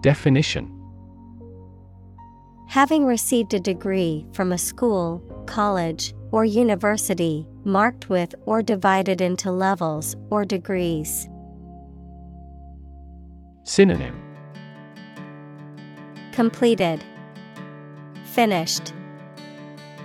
[0.00, 0.70] Definition.
[2.68, 9.52] Having received a degree from a school, college, or university, marked with or divided into
[9.52, 11.28] levels or degrees.
[13.64, 14.18] Synonym.
[16.32, 17.04] Completed,
[18.24, 18.94] Finished,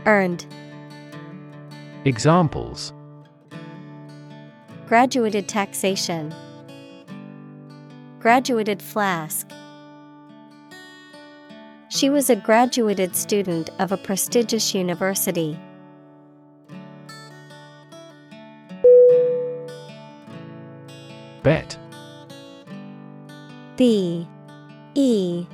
[0.05, 0.45] Earned.
[2.03, 2.93] Examples.
[4.85, 6.33] Graduated taxation,
[8.19, 9.49] Graduated flask.
[11.87, 15.57] She was a graduated student of a prestigious university.
[21.43, 21.77] Bet.
[23.77, 24.27] B.
[24.95, 25.47] E.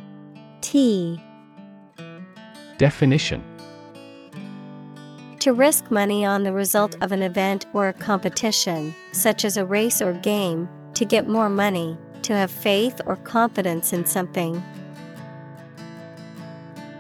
[0.62, 1.24] T.
[2.80, 3.44] Definition.
[5.40, 9.66] To risk money on the result of an event or a competition, such as a
[9.66, 11.96] race or game, to get more money,
[12.26, 14.62] to have faith or confidence in something.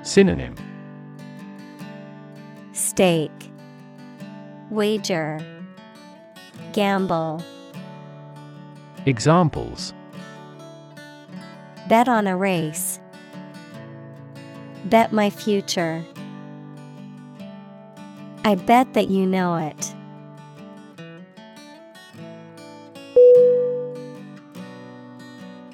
[0.03, 0.55] Synonym
[2.73, 3.51] Stake,
[4.69, 5.39] Wager,
[6.73, 7.43] Gamble.
[9.07, 9.93] Examples
[11.89, 12.99] Bet on a race.
[14.85, 16.05] Bet my future.
[18.43, 19.94] I bet that you know it.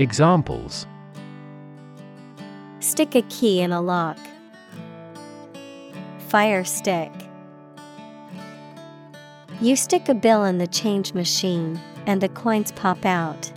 [0.00, 0.86] Examples
[2.80, 4.18] Stick a key in a lock.
[6.28, 7.12] Fire stick.
[9.60, 13.52] You stick a bill in the change machine, and the coins pop out.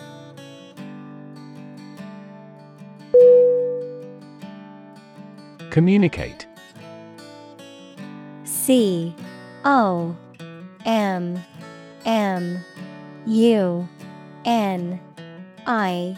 [5.72, 6.46] Communicate
[8.44, 9.16] C
[9.66, 10.16] O
[10.86, 11.44] M
[12.06, 12.64] M
[13.26, 13.90] U
[14.46, 15.00] N
[15.66, 16.18] I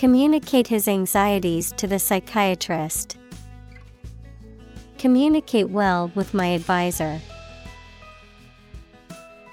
[0.00, 3.18] Communicate his anxieties to the psychiatrist.
[4.96, 7.20] Communicate well with my advisor.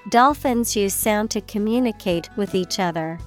[0.08, 3.18] Dolphins use sound to communicate with each other.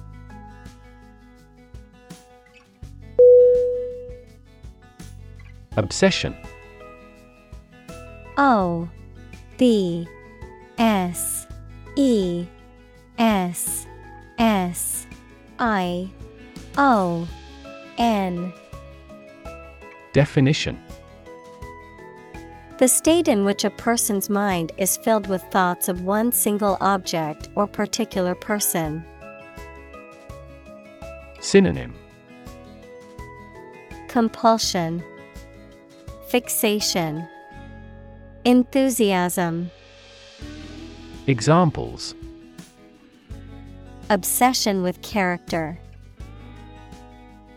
[5.76, 6.36] Obsession
[8.36, 8.88] O
[9.58, 10.08] B
[10.76, 11.46] S
[11.94, 12.48] E
[13.16, 13.86] S
[14.40, 15.06] S
[15.60, 16.10] I
[16.78, 17.28] O
[17.98, 18.52] N.
[20.12, 20.78] Definition.
[22.78, 27.48] The state in which a person's mind is filled with thoughts of one single object
[27.54, 29.04] or particular person.
[31.40, 31.94] Synonym.
[34.08, 35.02] Compulsion,
[36.28, 37.26] Fixation,
[38.44, 39.70] Enthusiasm,
[41.28, 42.16] Examples.
[44.10, 45.78] Obsession with character,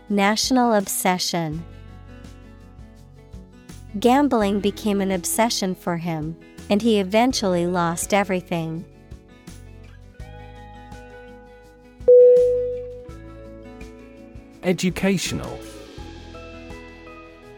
[0.10, 1.66] National obsession.
[3.99, 6.36] Gambling became an obsession for him,
[6.70, 8.86] and he eventually lost everything.
[14.62, 15.60] Educational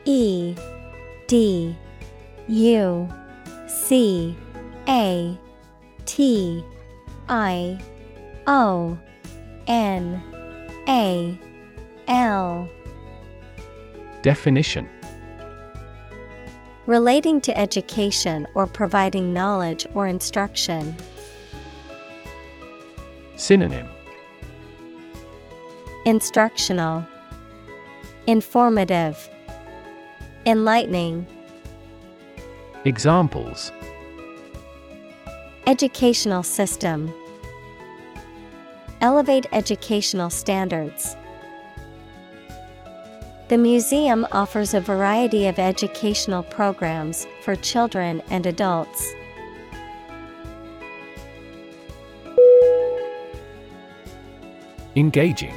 [0.05, 0.55] E
[1.27, 1.75] D
[2.47, 3.09] U
[3.67, 4.37] C
[4.87, 5.37] A
[6.05, 6.63] T
[7.27, 7.79] I
[8.45, 8.97] O
[9.67, 10.21] N
[10.87, 11.39] A
[12.07, 12.69] L
[14.21, 14.89] Definition
[16.85, 20.95] Relating to education or providing knowledge or instruction.
[23.35, 23.87] Synonym
[26.05, 27.05] Instructional,
[28.25, 29.29] Informative,
[30.45, 31.27] Enlightening.
[32.85, 33.73] Examples
[35.65, 37.13] Educational system.
[39.01, 41.17] Elevate educational standards.
[43.49, 49.13] The museum offers a variety of educational programs for children and adults.
[54.97, 55.53] Engaging.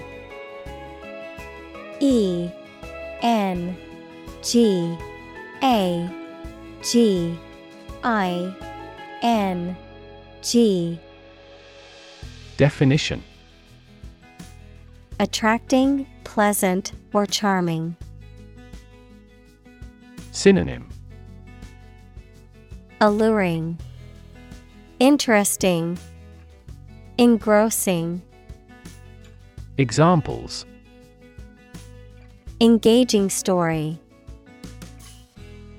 [1.99, 2.49] E
[3.23, 3.77] N
[4.43, 4.97] G
[5.65, 6.09] A
[6.83, 7.37] G
[8.05, 8.55] I
[9.23, 9.77] N
[10.43, 10.97] G.
[12.57, 13.25] Definition
[15.21, 17.95] Attracting, pleasant, or charming.
[20.33, 20.89] Synonym
[23.03, 23.79] Alluring,
[24.99, 25.99] Interesting,
[27.19, 28.23] Engrossing.
[29.77, 30.65] Examples
[32.59, 34.01] Engaging story.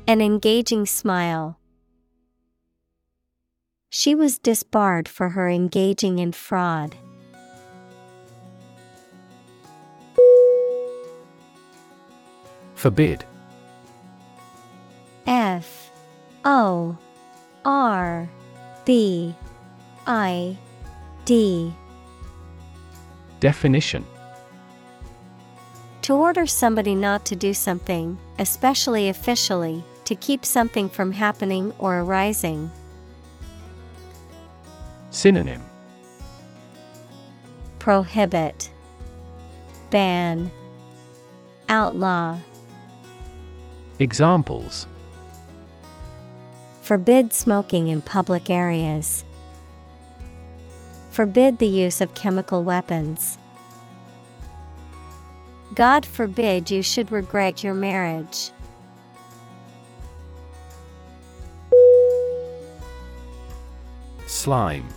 [0.05, 1.57] An engaging smile.
[3.89, 6.95] She was disbarred for her engaging in fraud.
[12.81, 13.23] Forbid.
[15.27, 15.91] F
[16.43, 16.97] O
[17.63, 18.27] R
[18.85, 19.35] B
[20.07, 20.57] I
[21.25, 21.71] D.
[23.39, 24.03] Definition.
[26.01, 31.99] To order somebody not to do something, especially officially, to keep something from happening or
[31.99, 32.71] arising.
[35.11, 35.61] Synonym.
[37.77, 38.71] Prohibit,
[39.91, 40.49] Ban,
[41.69, 42.39] Outlaw.
[44.01, 44.87] Examples
[46.81, 49.23] Forbid smoking in public areas.
[51.11, 53.37] Forbid the use of chemical weapons.
[55.75, 58.49] God forbid you should regret your marriage.
[64.25, 64.87] Slime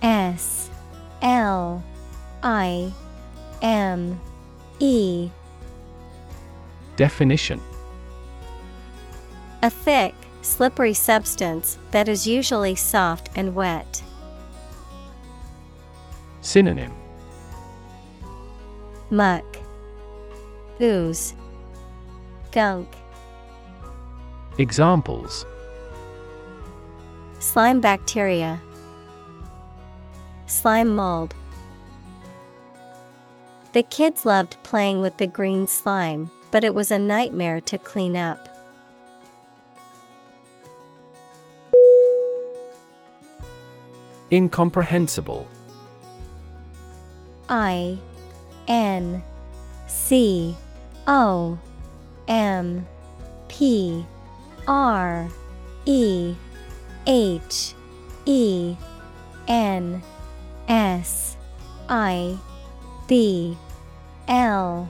[0.00, 0.70] S
[1.20, 1.84] L
[2.42, 2.90] I
[3.60, 4.18] M
[4.80, 5.28] E
[6.96, 7.60] Definition.
[9.62, 14.02] A thick, slippery substance that is usually soft and wet.
[16.40, 16.92] Synonym.
[19.10, 19.44] Muck,
[20.80, 21.34] Ooze,
[22.52, 22.88] Gunk,
[24.58, 25.46] Examples.
[27.38, 28.60] Slime bacteria,
[30.46, 31.34] Slime mold.
[33.72, 38.16] The kids loved playing with the green slime, but it was a nightmare to clean
[38.16, 38.48] up.
[44.30, 45.48] Incomprehensible.
[47.48, 47.98] I
[48.68, 49.20] N
[49.88, 50.56] C
[51.08, 51.58] O
[52.28, 52.86] M
[53.48, 54.06] P
[54.68, 55.28] R
[55.86, 56.36] E
[57.08, 57.74] H
[58.26, 58.76] E
[59.48, 60.00] N
[60.68, 61.36] S
[61.88, 62.38] I
[63.08, 63.58] B
[64.28, 64.88] L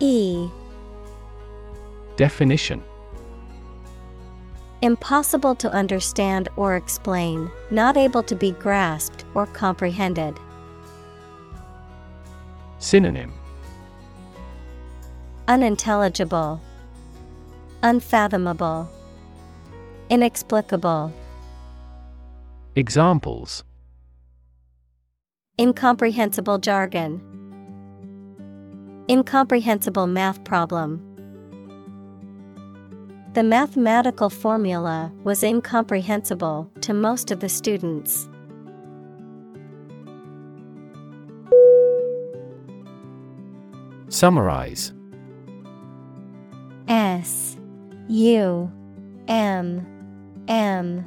[0.00, 0.50] E
[2.18, 2.82] Definition
[4.82, 10.36] Impossible to understand or explain, not able to be grasped or comprehended.
[12.80, 13.32] Synonym
[15.46, 16.60] Unintelligible,
[17.84, 18.90] Unfathomable,
[20.10, 21.12] Inexplicable.
[22.74, 23.62] Examples
[25.56, 27.22] Incomprehensible jargon,
[29.08, 31.07] Incomprehensible math problem.
[33.38, 38.28] The mathematical formula was incomprehensible to most of the students.
[44.08, 44.92] Summarize.
[46.88, 47.56] S
[48.08, 48.72] U
[49.28, 49.86] M
[50.48, 51.04] M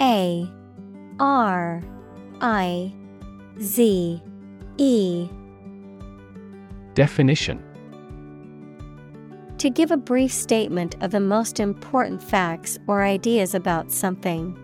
[0.00, 0.50] A
[1.20, 1.84] R
[2.40, 2.92] I
[3.60, 4.20] Z
[4.76, 5.28] E.
[6.94, 7.62] Definition
[9.60, 14.56] To give a brief statement of the most important facts or ideas about something.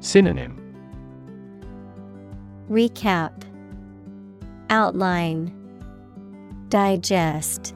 [0.00, 0.60] Synonym
[2.68, 3.44] Recap
[4.68, 5.54] Outline
[6.68, 7.72] Digest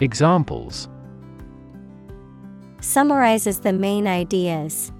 [0.00, 0.88] Examples
[2.80, 4.92] Summarizes the main ideas.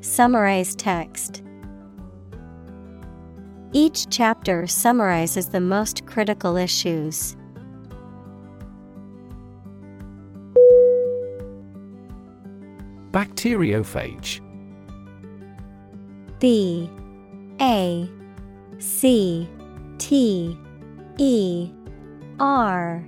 [0.00, 1.42] Summarize text.
[3.74, 7.36] Each chapter summarizes the most critical issues.
[13.12, 14.40] Bacteriophage
[16.38, 16.90] B
[17.60, 18.10] A
[18.78, 19.48] C
[19.98, 20.58] T
[21.18, 21.70] E
[22.38, 23.04] R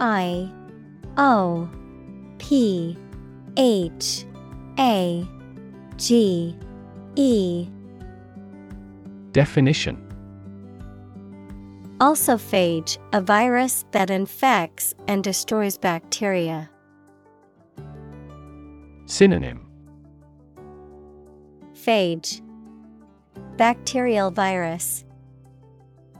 [0.00, 0.52] I
[1.16, 1.68] O
[2.38, 2.96] P
[3.56, 4.24] H
[4.78, 5.28] A
[5.96, 6.56] G
[7.14, 7.68] E
[9.32, 10.06] Definition.
[12.00, 16.70] Also phage, a virus that infects and destroys bacteria.
[19.06, 19.66] Synonym.
[21.74, 22.40] Phage.
[23.56, 25.04] Bacterial virus.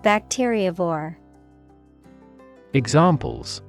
[0.02, 1.16] Bacteriivore
[2.72, 3.62] Examples.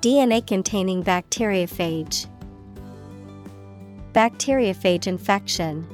[0.00, 2.26] DNA containing bacteriophage.
[4.12, 5.86] Bacteriophage infection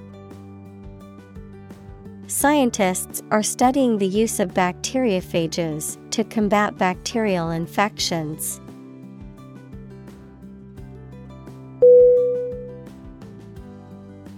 [2.30, 8.60] Scientists are studying the use of bacteriophages to combat bacterial infections.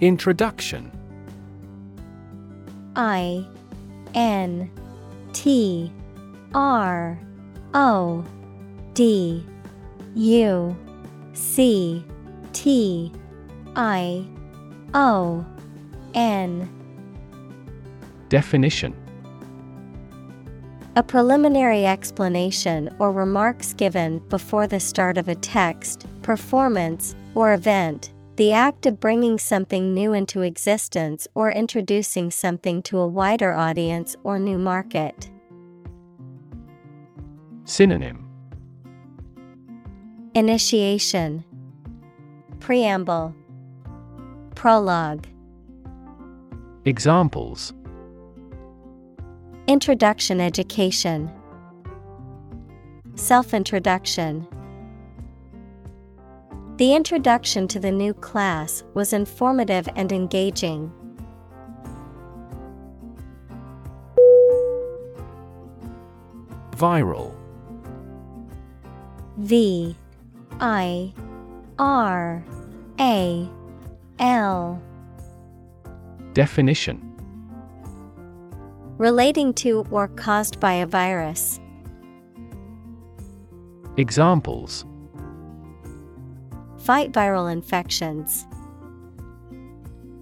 [0.00, 0.90] Introduction
[2.96, 3.46] I
[4.14, 4.70] N
[5.34, 5.92] T
[6.54, 7.20] R
[7.74, 8.24] O
[8.94, 9.46] D
[10.14, 10.76] U
[11.34, 12.02] C
[12.54, 13.12] T
[13.76, 14.24] I
[14.94, 15.44] O
[16.14, 16.81] N
[18.32, 18.96] Definition.
[20.96, 28.14] A preliminary explanation or remarks given before the start of a text, performance, or event.
[28.36, 34.16] The act of bringing something new into existence or introducing something to a wider audience
[34.24, 35.30] or new market.
[37.66, 38.26] Synonym.
[40.34, 41.44] Initiation.
[42.60, 43.34] Preamble.
[44.54, 45.26] Prologue.
[46.86, 47.74] Examples
[49.72, 51.32] Introduction Education.
[53.14, 54.46] Self Introduction
[56.76, 60.92] The introduction to the new class was informative and engaging.
[66.72, 67.34] Viral.
[69.38, 69.96] V
[70.60, 71.14] I
[71.78, 72.44] R
[73.00, 73.48] A
[74.18, 74.82] L.
[76.34, 77.11] Definition
[79.02, 81.58] Relating to or caused by a virus.
[83.96, 84.84] Examples
[86.78, 88.46] Fight viral infections.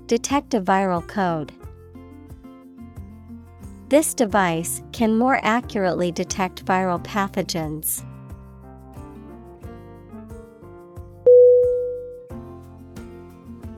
[0.07, 1.53] Detect a viral code.
[3.91, 8.03] This device can more accurately detect viral pathogens.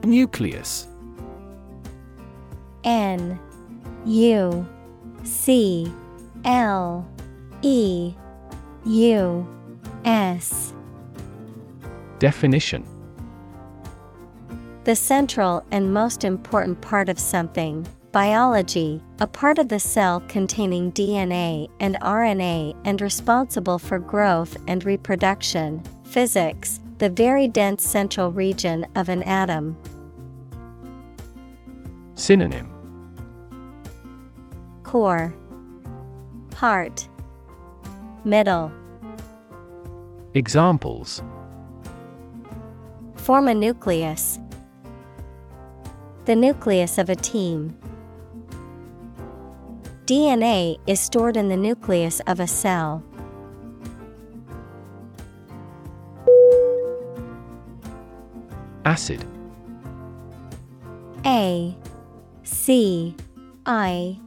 [0.05, 0.87] Nucleus
[2.85, 3.41] N
[4.07, 4.65] U
[5.25, 5.93] C
[6.45, 7.09] L
[7.62, 8.14] E
[8.85, 9.47] U
[10.05, 10.75] S
[12.18, 12.85] Definition
[14.85, 17.87] The central and most important part of something.
[18.12, 24.85] Biology, a part of the cell containing DNA and RNA and responsible for growth and
[24.85, 25.83] reproduction.
[26.05, 29.77] Physics, the very dense central region of an atom.
[32.14, 32.72] Synonym
[34.93, 35.34] Core,
[36.51, 37.09] Part
[38.26, 38.70] Middle.
[40.34, 41.22] Examples
[43.14, 44.38] Form a nucleus.
[46.26, 47.74] The nucleus of a team.
[50.05, 53.03] DNA is stored in the nucleus of a cell.
[58.84, 59.24] Acid
[61.24, 61.74] A
[62.43, 63.16] C
[63.64, 64.18] I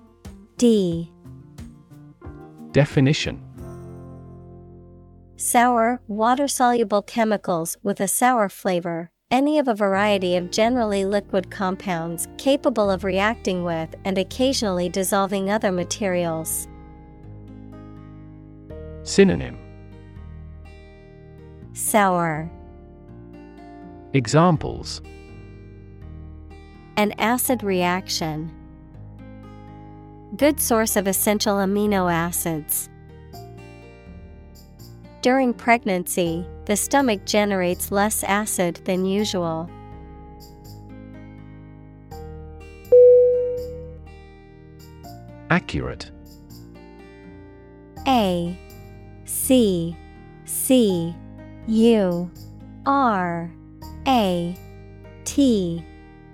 [0.57, 1.11] D
[2.71, 3.41] Definition
[5.35, 11.51] Sour, water soluble chemicals with a sour flavor, any of a variety of generally liquid
[11.51, 16.69] compounds capable of reacting with and occasionally dissolving other materials.
[19.03, 19.57] Synonym
[21.73, 22.49] Sour.
[24.13, 25.01] Examples
[26.95, 28.49] An acid reaction.
[30.37, 32.89] Good source of essential amino acids.
[35.21, 39.69] During pregnancy, the stomach generates less acid than usual.
[45.51, 46.11] Accurate
[48.07, 48.57] A
[49.25, 49.95] C
[50.43, 51.15] C
[51.67, 52.31] U
[52.85, 53.51] R
[54.07, 54.57] A
[55.23, 55.85] T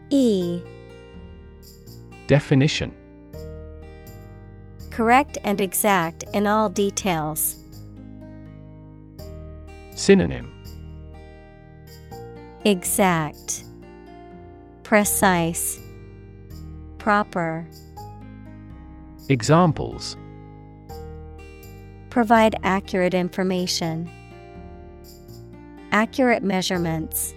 [0.10, 0.62] E
[2.26, 2.96] Definition
[4.92, 7.56] Correct and exact in all details.
[9.96, 10.52] Synonym
[12.66, 13.64] Exact,
[14.84, 15.80] Precise,
[16.98, 17.66] Proper.
[19.30, 20.18] Examples
[22.10, 24.12] Provide accurate information.
[25.94, 27.34] Accurate measurements.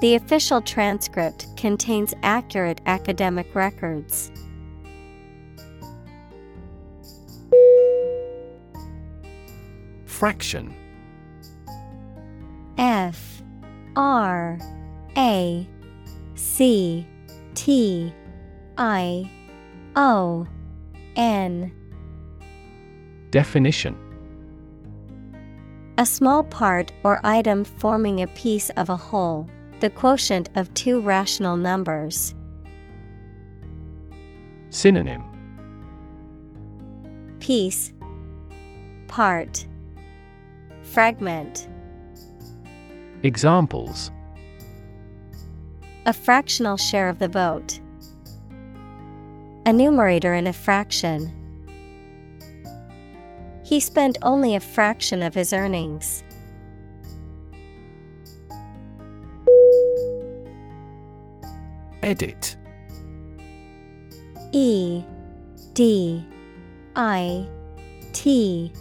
[0.00, 4.32] The official transcript contains accurate academic records.
[10.20, 10.74] Fraction.
[12.76, 13.42] F
[13.96, 14.58] R
[15.16, 15.66] A
[16.34, 17.06] C
[17.54, 18.12] T
[18.76, 19.30] I
[19.96, 20.46] O
[21.16, 21.72] N.
[23.30, 23.96] Definition.
[25.96, 29.48] A small part or item forming a piece of a whole,
[29.80, 32.34] the quotient of two rational numbers.
[34.68, 35.24] Synonym.
[37.38, 37.94] Piece
[39.08, 39.66] Part
[40.92, 41.68] Fragment
[43.22, 44.10] Examples
[46.06, 47.78] A fractional share of the vote.
[49.66, 51.32] A numerator in a fraction.
[53.62, 56.24] He spent only a fraction of his earnings.
[62.02, 62.56] Edit
[64.50, 65.04] E
[65.72, 66.26] D
[66.96, 67.46] I
[68.12, 68.72] T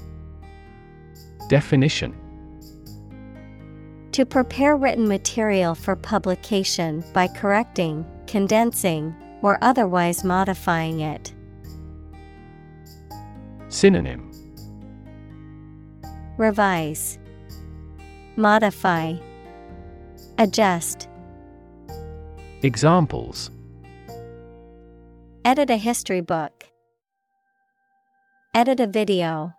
[1.50, 2.16] Definition
[4.12, 11.34] To prepare written material for publication by correcting, condensing, or otherwise modifying it.
[13.68, 14.32] Synonym
[16.38, 17.18] Revise,
[18.36, 19.16] Modify,
[20.38, 21.10] Adjust.
[22.62, 23.50] Examples
[25.44, 26.66] Edit a history book.
[28.54, 29.56] Edit a video.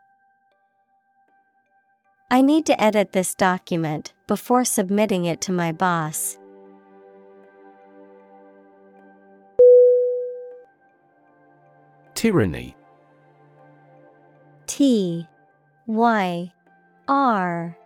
[2.33, 6.39] I need to edit this document before submitting it to my boss.
[12.15, 12.77] Tyranny.
[14.69, 15.27] T
[15.89, 16.53] Y
[17.09, 17.77] R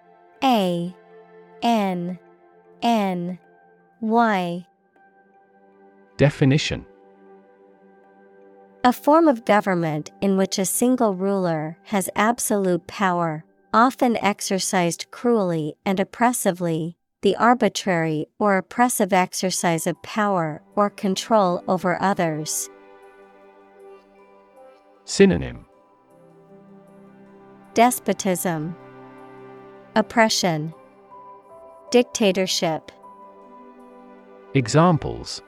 [0.43, 0.95] A
[1.63, 2.19] N
[2.83, 3.39] N
[4.03, 4.67] Y.
[6.19, 6.85] Definition.
[8.85, 15.75] A form of government in which a single ruler has absolute power, often exercised cruelly
[15.85, 22.71] and oppressively, the arbitrary or oppressive exercise of power or control over others.
[25.05, 25.67] Synonym
[27.75, 28.77] Despotism,
[29.97, 30.73] Oppression,
[31.91, 32.93] Dictatorship,
[34.55, 35.43] Examples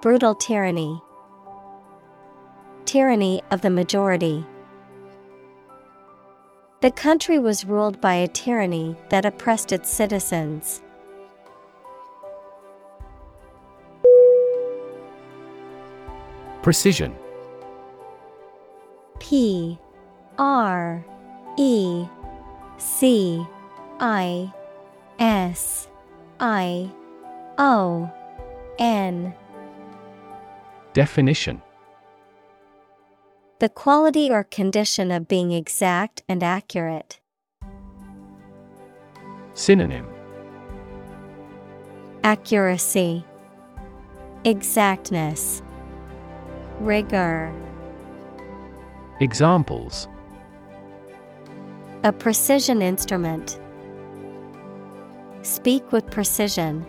[0.00, 1.02] Brutal tyranny,
[2.86, 4.46] Tyranny of the majority.
[6.80, 10.80] The country was ruled by a tyranny that oppressed its citizens.
[16.62, 17.14] Precision.
[19.18, 19.78] P.
[20.38, 21.04] R.
[21.58, 22.06] E.
[22.78, 23.46] C.
[23.98, 24.50] I.
[25.18, 25.86] S.
[26.38, 26.90] I.
[27.58, 28.10] O.
[28.78, 29.34] N.
[30.94, 31.60] Definition
[33.60, 37.20] The quality or condition of being exact and accurate.
[39.52, 40.06] Synonym
[42.24, 43.22] Accuracy,
[44.44, 45.60] Exactness,
[46.80, 47.52] Rigor.
[49.20, 50.08] Examples
[52.02, 53.60] A precision instrument.
[55.42, 56.86] Speak with precision.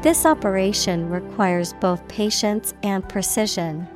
[0.00, 3.86] This operation requires both patience and precision.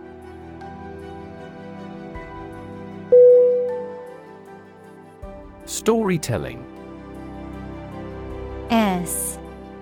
[5.85, 6.65] Storytelling.
[8.71, 9.39] S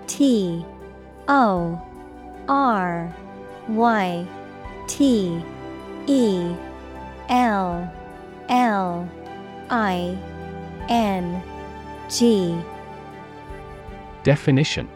[0.07, 0.65] T
[1.29, 1.81] O
[2.49, 3.15] R
[3.69, 4.27] Y
[4.87, 5.41] T
[6.07, 6.55] E
[7.29, 7.89] L
[8.49, 9.09] L
[9.69, 10.17] I
[10.89, 11.41] N
[12.09, 12.61] G.
[14.23, 14.89] Definition.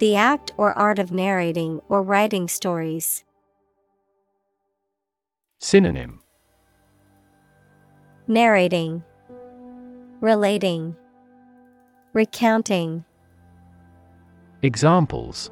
[0.00, 3.22] The act or art of narrating or writing stories.
[5.60, 6.23] Synonym
[8.26, 9.02] Narrating,
[10.22, 10.96] Relating,
[12.14, 13.04] Recounting.
[14.62, 15.50] Examples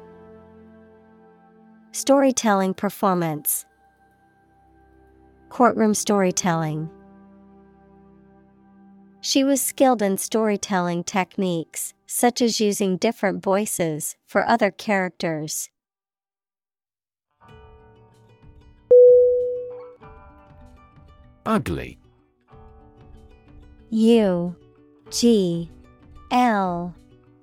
[1.91, 3.67] Storytelling performance,
[5.49, 6.89] Courtroom storytelling.
[9.21, 15.69] She was skilled in storytelling techniques, such as using different voices for other characters.
[21.45, 21.99] Ugly
[23.93, 24.55] U
[25.11, 25.69] G
[26.31, 26.95] L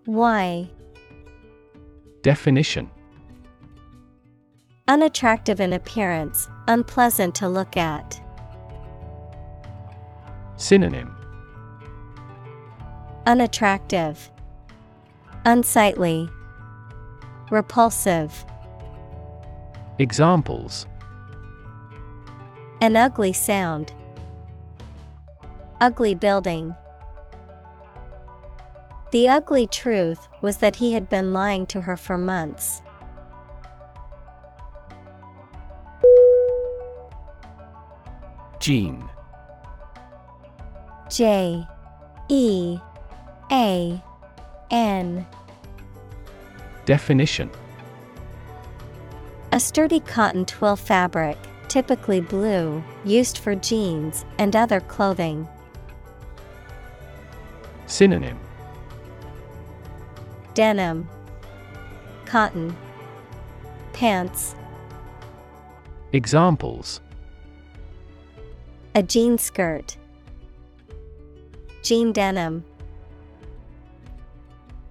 [0.06, 0.68] Y
[2.22, 2.90] Definition
[4.88, 8.20] Unattractive in appearance, unpleasant to look at.
[10.56, 11.14] Synonym
[13.26, 14.28] Unattractive,
[15.44, 16.28] Unsightly,
[17.52, 18.44] Repulsive.
[20.00, 20.86] Examples
[22.80, 23.92] An ugly sound.
[25.80, 26.74] Ugly building.
[29.12, 32.82] The ugly truth was that he had been lying to her for months.
[38.60, 39.08] Jean
[41.08, 41.66] J
[42.28, 42.78] E
[43.50, 44.02] A
[44.70, 45.26] N
[46.84, 47.50] Definition
[49.52, 55.48] A sturdy cotton twill fabric, typically blue, used for jeans and other clothing.
[57.90, 58.38] Synonym.
[60.54, 61.08] Denim,
[62.24, 62.76] Cotton,
[63.92, 64.54] Pants,
[66.12, 67.00] Examples.
[68.94, 69.96] A jean skirt,
[71.82, 72.64] Jean denim.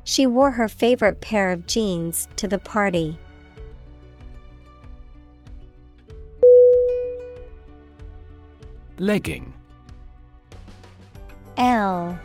[0.03, 3.17] She wore her favorite pair of jeans to the party.
[8.97, 9.53] Legging.
[11.57, 12.19] L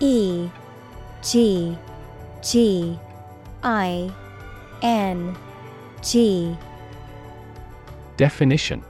[0.00, 0.48] E
[1.22, 1.76] G
[2.42, 2.98] G
[3.62, 4.12] I
[4.82, 5.36] N
[6.02, 6.56] G.
[8.16, 8.82] Definition.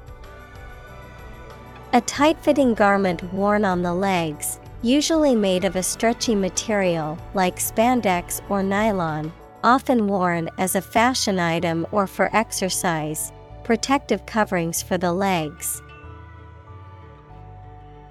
[1.93, 7.57] A tight fitting garment worn on the legs, usually made of a stretchy material like
[7.57, 9.33] spandex or nylon,
[9.63, 13.33] often worn as a fashion item or for exercise,
[13.63, 15.81] protective coverings for the legs.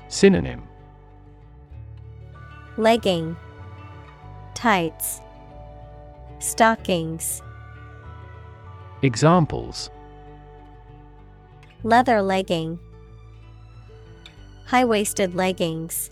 [0.08, 0.64] Synonym
[2.78, 3.38] Legging,
[4.56, 5.22] Tights,
[6.40, 7.44] Stockings,
[9.04, 9.92] Examples
[11.84, 12.80] Leather legging,
[14.66, 16.10] High waisted leggings.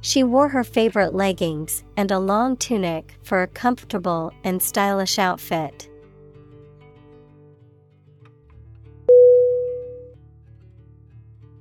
[0.00, 5.90] She wore her favorite leggings and a long tunic for a comfortable and stylish outfit.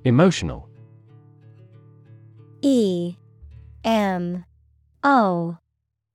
[0.06, 0.71] Emotional
[2.62, 3.16] E
[3.84, 4.46] M
[5.04, 5.58] O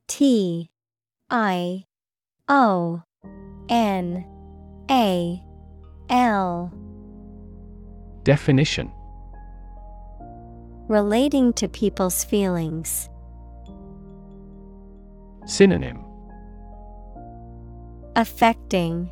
[0.06, 0.70] T
[1.28, 1.84] I
[2.48, 3.02] O
[3.68, 4.24] N
[4.90, 5.42] A
[6.08, 6.72] L
[8.22, 8.92] Definition
[10.88, 13.08] Relating to people's feelings.
[15.46, 16.04] Synonym
[18.14, 19.10] Affecting.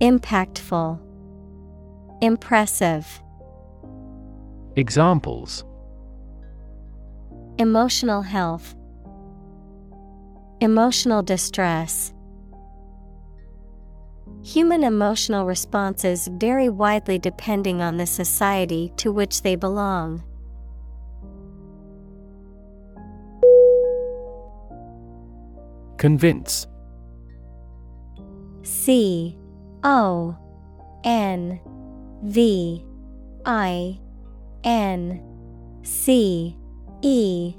[0.00, 1.00] Impactful.
[2.20, 3.22] Impressive.
[4.76, 5.64] Examples
[7.58, 8.76] Emotional health,
[10.60, 12.12] Emotional distress.
[14.42, 20.24] Human emotional responses vary widely depending on the society to which they belong.
[25.96, 26.66] Convince
[28.62, 29.38] C
[29.84, 30.36] O
[31.04, 31.60] N
[32.24, 32.84] V
[33.44, 34.00] I
[34.64, 35.22] N
[35.84, 36.57] C
[37.02, 37.54] E.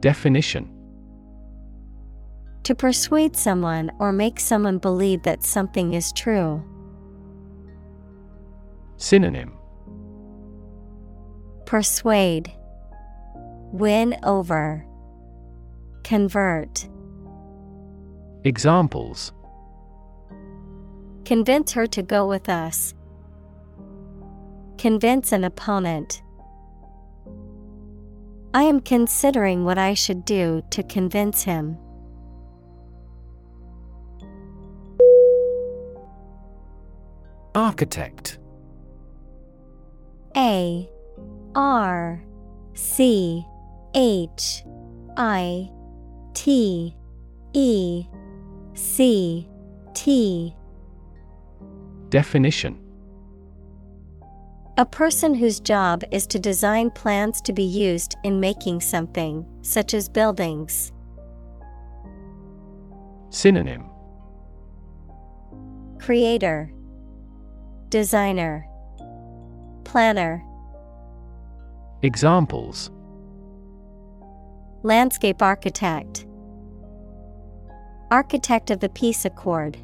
[0.00, 0.68] Definition.
[2.64, 6.62] To persuade someone or make someone believe that something is true.
[8.96, 9.56] Synonym.
[11.64, 12.52] Persuade.
[13.72, 14.84] Win over.
[16.04, 16.88] Convert.
[18.44, 19.32] Examples.
[21.24, 22.94] Convince her to go with us.
[24.76, 26.22] Convince an opponent.
[28.52, 31.78] I am considering what I should do to convince him.
[37.54, 38.38] Architect.
[40.36, 40.88] A
[41.54, 42.22] R
[42.74, 43.44] C
[43.94, 44.64] H
[45.16, 45.70] I
[46.34, 46.96] T
[47.52, 48.04] E
[48.74, 49.48] C
[49.94, 50.54] T.
[52.08, 52.89] Definition
[54.80, 59.92] A person whose job is to design plans to be used in making something, such
[59.92, 60.90] as buildings.
[63.28, 63.84] Synonym
[65.98, 66.72] Creator,
[67.90, 68.66] Designer,
[69.84, 70.42] Planner.
[72.00, 72.90] Examples
[74.82, 76.24] Landscape architect,
[78.10, 79.76] Architect of the Peace Accord.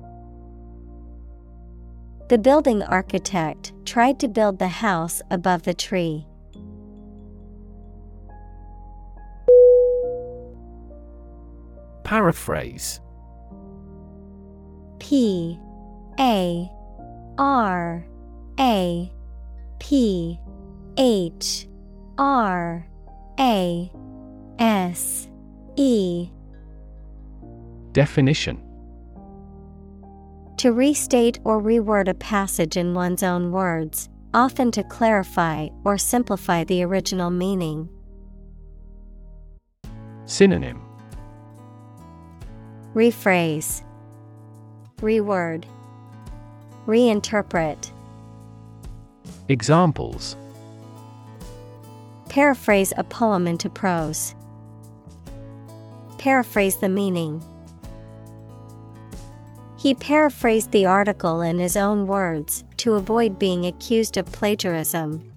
[2.29, 6.27] The building architect tried to build the house above the tree.
[12.03, 13.01] Paraphrase.
[14.99, 15.57] P
[16.18, 16.68] A
[17.39, 18.05] R
[18.59, 19.12] A
[19.79, 20.41] P
[20.97, 21.68] H
[22.18, 22.89] R
[23.39, 23.93] A
[24.59, 25.29] S
[25.77, 26.29] E.
[27.93, 28.66] Definition
[30.59, 36.64] To restate or reword a passage in one's own words, often to clarify or simplify
[36.64, 37.90] the original meaning.
[40.24, 40.80] Synonym
[42.94, 43.84] Rephrase,
[44.96, 45.64] Reword,
[46.86, 47.92] Reinterpret.
[49.48, 50.36] Examples
[52.30, 54.34] Paraphrase a poem into prose.
[56.16, 57.42] Paraphrase the meaning.
[59.77, 65.33] He paraphrased the article in his own words to avoid being accused of plagiarism.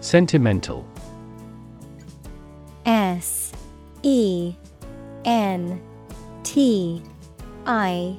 [0.00, 0.86] Sentimental.
[2.84, 3.52] S
[4.02, 4.54] E
[5.24, 5.80] N
[6.42, 7.02] T
[7.66, 8.18] I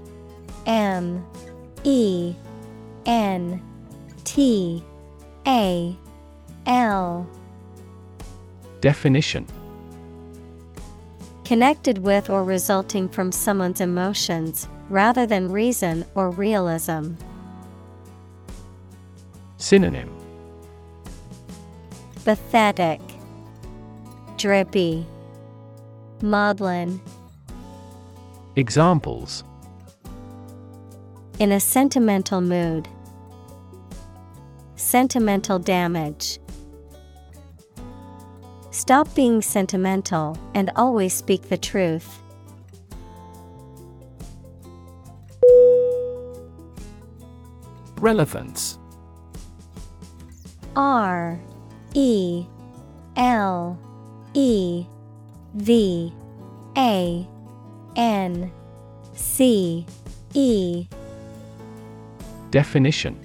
[0.65, 1.23] M
[1.83, 2.33] E
[3.05, 3.61] N
[4.23, 4.83] T
[5.45, 5.95] A
[6.65, 7.29] L.
[8.81, 9.45] Definition
[11.45, 17.13] Connected with or resulting from someone's emotions, rather than reason or realism.
[19.57, 20.11] Synonym
[22.23, 22.99] Pathetic,
[24.37, 25.05] Drippy,
[26.23, 26.99] Maudlin.
[28.55, 29.43] Examples
[31.37, 32.87] In a sentimental mood.
[34.75, 36.39] Sentimental damage.
[38.75, 42.19] Stop being sentimental and always speak the truth.
[48.01, 48.77] Relevance.
[50.75, 51.39] R
[51.93, 52.45] E
[53.15, 53.79] L
[54.33, 54.85] E
[55.53, 56.13] V
[56.77, 57.25] A
[57.95, 58.51] N
[59.13, 59.85] C
[60.33, 60.85] E.
[62.51, 63.24] Definition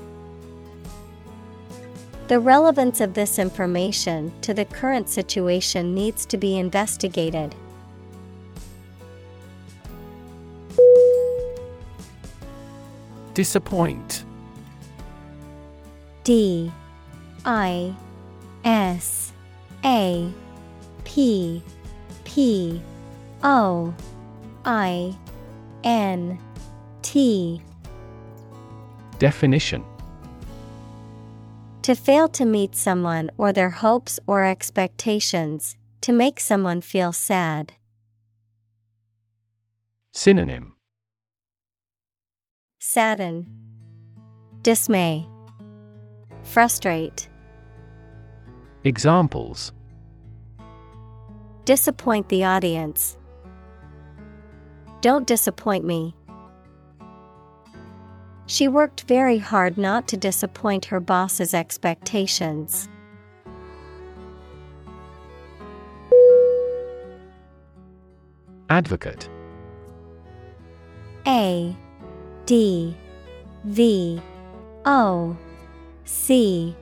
[2.31, 7.53] The relevance of this information to the current situation needs to be investigated.
[13.33, 14.23] Disappoint.
[16.23, 16.71] D
[17.43, 17.93] I
[18.63, 19.33] S
[19.83, 20.31] A
[21.03, 21.61] P
[22.23, 22.81] P
[23.43, 23.93] O
[24.63, 25.13] I
[25.83, 26.39] N
[27.01, 27.61] T
[29.19, 29.83] Definition
[31.83, 37.73] To fail to meet someone or their hopes or expectations, to make someone feel sad.
[40.13, 40.75] Synonym
[42.79, 43.47] Sadden,
[44.61, 45.27] Dismay,
[46.43, 47.27] Frustrate,
[48.83, 49.71] Examples
[51.65, 53.17] Disappoint the audience.
[55.01, 56.15] Don't disappoint me.
[58.51, 62.89] She worked very hard not to disappoint her boss's expectations.
[68.69, 69.29] Advocate.
[71.25, 71.73] A
[72.45, 72.93] D
[73.63, 74.21] V
[74.83, 75.37] O
[76.03, 76.75] C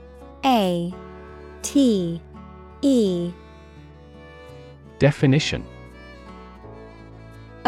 [0.44, 0.92] A
[1.62, 2.20] T
[2.82, 3.32] E.
[4.98, 5.64] Definition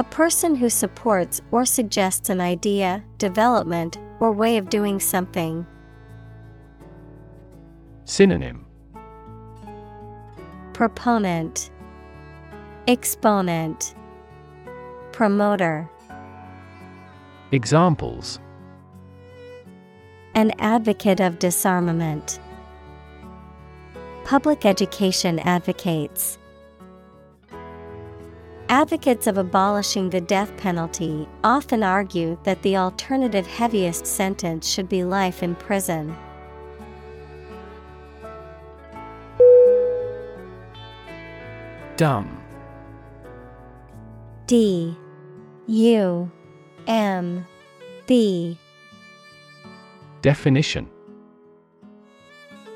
[0.01, 5.63] A person who supports or suggests an idea, development, or way of doing something.
[8.05, 8.65] Synonym
[10.73, 11.69] Proponent,
[12.87, 13.93] Exponent,
[15.11, 15.87] Promoter.
[17.51, 18.39] Examples
[20.33, 22.39] An advocate of disarmament.
[24.25, 26.39] Public education advocates.
[28.71, 35.03] Advocates of abolishing the death penalty often argue that the alternative heaviest sentence should be
[35.03, 36.15] life in prison.
[41.97, 42.41] Dumb.
[44.47, 44.95] D.
[45.67, 46.31] U.
[46.87, 47.45] M.
[48.07, 48.57] B.
[50.21, 50.89] Definition.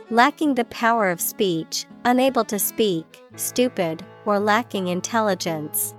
[0.09, 5.93] Lacking the power of speech, unable to speak, stupid, or lacking intelligence.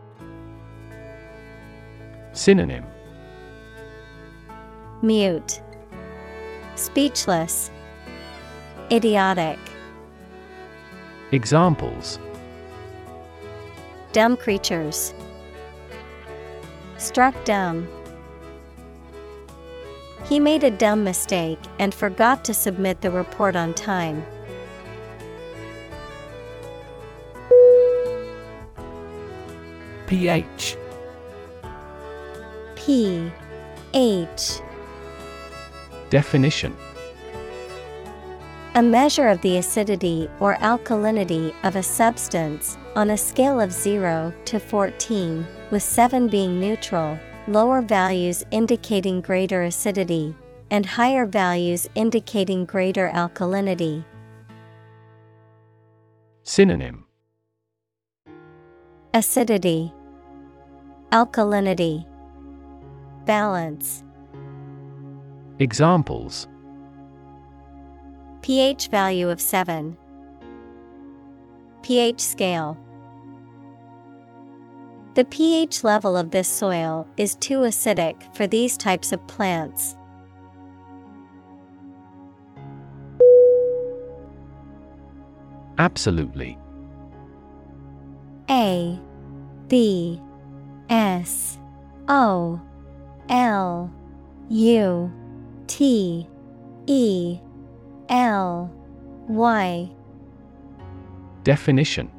[2.32, 2.84] Synonym
[5.02, 5.60] Mute,
[6.74, 7.70] Speechless,
[8.90, 9.58] Idiotic,
[11.32, 12.18] Examples
[14.16, 15.12] Dumb creatures.
[16.96, 17.86] Struck dumb.
[20.24, 24.24] He made a dumb mistake and forgot to submit the report on time.
[30.06, 30.76] pH
[32.76, 33.30] P
[33.94, 34.60] H.
[36.10, 36.76] Definition.
[38.74, 44.32] A measure of the acidity or alkalinity of a substance on a scale of 0
[44.44, 50.36] to 14, with 7 being neutral, lower values indicating greater acidity,
[50.70, 54.04] and higher values indicating greater alkalinity.
[56.42, 57.06] Synonym.
[59.14, 59.94] Acidity,
[61.12, 62.04] Alkalinity,
[63.26, 64.02] Balance.
[65.60, 66.48] Examples
[68.42, 69.96] pH value of 7.
[71.82, 72.78] pH scale.
[75.14, 79.96] The pH level of this soil is too acidic for these types of plants.
[85.78, 86.58] Absolutely
[88.50, 89.00] A
[89.68, 90.20] B
[90.88, 91.58] S
[92.08, 92.60] O
[93.28, 93.90] L
[94.48, 95.12] U
[95.66, 96.28] T
[96.86, 97.38] E
[98.08, 98.70] L
[99.28, 99.90] Y.
[101.42, 102.10] Definition.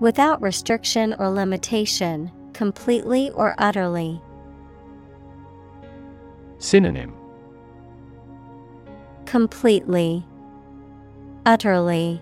[0.00, 4.20] Without restriction or limitation, completely or utterly.
[6.58, 7.14] Synonym.
[9.26, 10.24] Completely,
[11.44, 12.20] utterly,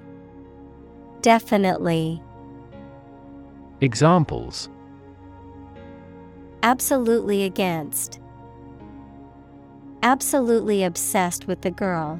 [1.20, 2.22] definitely.
[3.82, 4.70] Examples
[6.62, 8.20] Absolutely against.
[10.02, 12.18] Absolutely obsessed with the girl.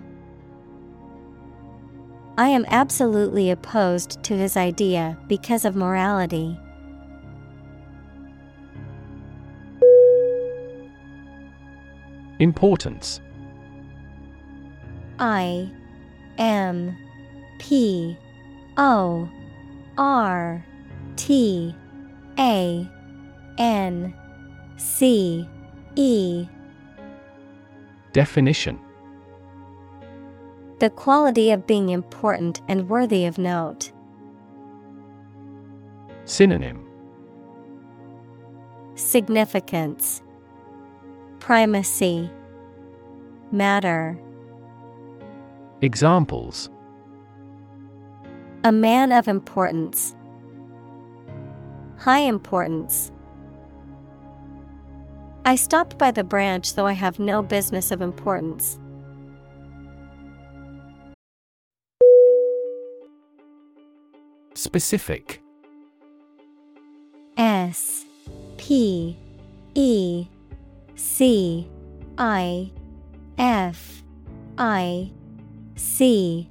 [2.37, 6.59] I am absolutely opposed to his idea because of morality.
[12.39, 13.23] Importance
[15.19, 15.70] I
[16.37, 16.95] M
[17.59, 18.19] P
[18.77, 19.27] O
[19.97, 20.65] R
[21.16, 21.74] T
[22.38, 22.88] A
[23.59, 24.14] N
[24.76, 25.48] C
[25.97, 26.47] E.
[28.12, 28.78] Definition.
[30.78, 33.93] The quality of being important and worthy of note.
[36.24, 36.86] Synonym.
[38.94, 40.22] Significance.
[41.38, 42.30] Primacy,
[43.52, 44.18] Matter.
[45.80, 46.68] Examples.
[48.64, 50.16] A man of importance,
[51.98, 53.10] High importance.
[55.44, 58.78] I stopped by the branch though I have no business of importance.
[64.55, 65.40] Specific
[67.36, 68.05] S
[68.56, 69.16] P
[69.74, 70.27] E
[70.97, 71.68] C
[72.18, 72.70] I
[73.39, 74.02] F
[74.59, 75.12] I
[75.77, 76.48] C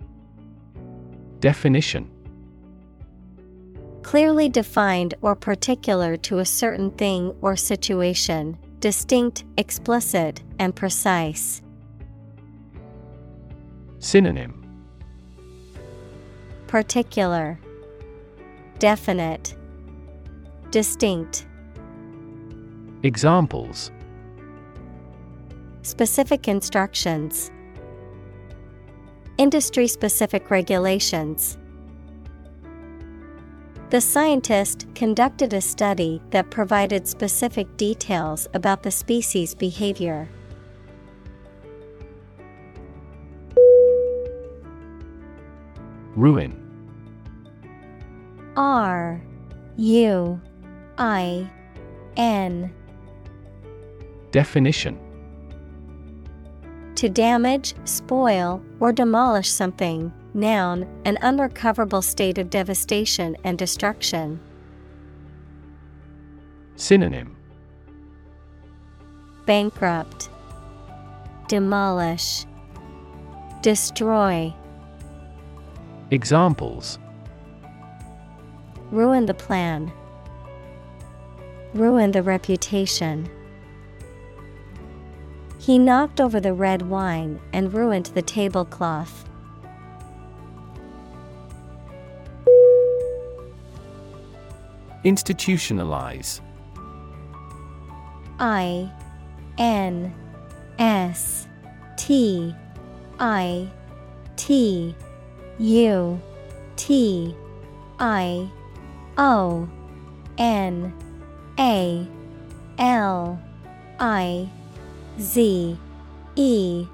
[1.39, 2.09] Definition
[4.05, 11.63] Clearly defined or particular to a certain thing or situation, distinct, explicit, and precise.
[13.97, 14.61] Synonym
[16.67, 17.59] Particular,
[18.77, 19.55] Definite,
[20.69, 21.47] Distinct.
[23.01, 23.91] Examples
[25.81, 27.49] Specific instructions,
[29.39, 31.57] Industry specific regulations.
[33.91, 40.27] The scientist conducted a study that provided specific details about the species' behavior.
[46.15, 46.61] Ruin
[48.57, 49.21] R
[49.77, 50.41] U
[50.97, 51.51] I
[52.17, 52.73] N
[54.31, 54.97] Definition
[56.95, 60.11] To damage, spoil, or demolish something.
[60.35, 64.41] Noun, an unrecoverable state of devastation and destruction.
[66.75, 67.37] Synonym
[69.45, 70.29] Bankrupt,
[71.47, 72.45] Demolish,
[73.61, 74.53] Destroy,
[76.11, 76.99] Examples
[78.91, 79.89] Ruin the plan,
[81.73, 83.29] Ruin the reputation.
[85.59, 89.29] He knocked over the red wine and ruined the tablecloth.
[95.05, 96.41] Institutionalize.
[98.39, 98.91] I
[99.59, 100.13] N
[100.79, 101.47] S
[101.95, 102.53] T
[103.19, 103.69] I
[104.35, 104.95] T
[105.59, 106.21] U
[106.75, 107.35] T
[107.99, 108.49] I
[109.17, 109.69] O
[110.39, 110.93] N
[111.59, 112.07] A
[112.79, 113.39] L
[113.99, 114.49] I
[115.19, 115.77] Z
[116.35, 116.87] E.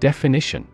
[0.00, 0.68] Definition.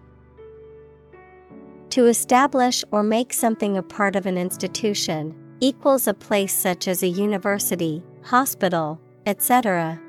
[1.91, 7.03] To establish or make something a part of an institution equals a place such as
[7.03, 10.01] a university, hospital, etc.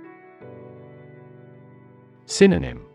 [2.25, 2.85] Synonym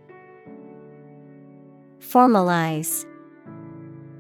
[1.99, 3.07] Formalize,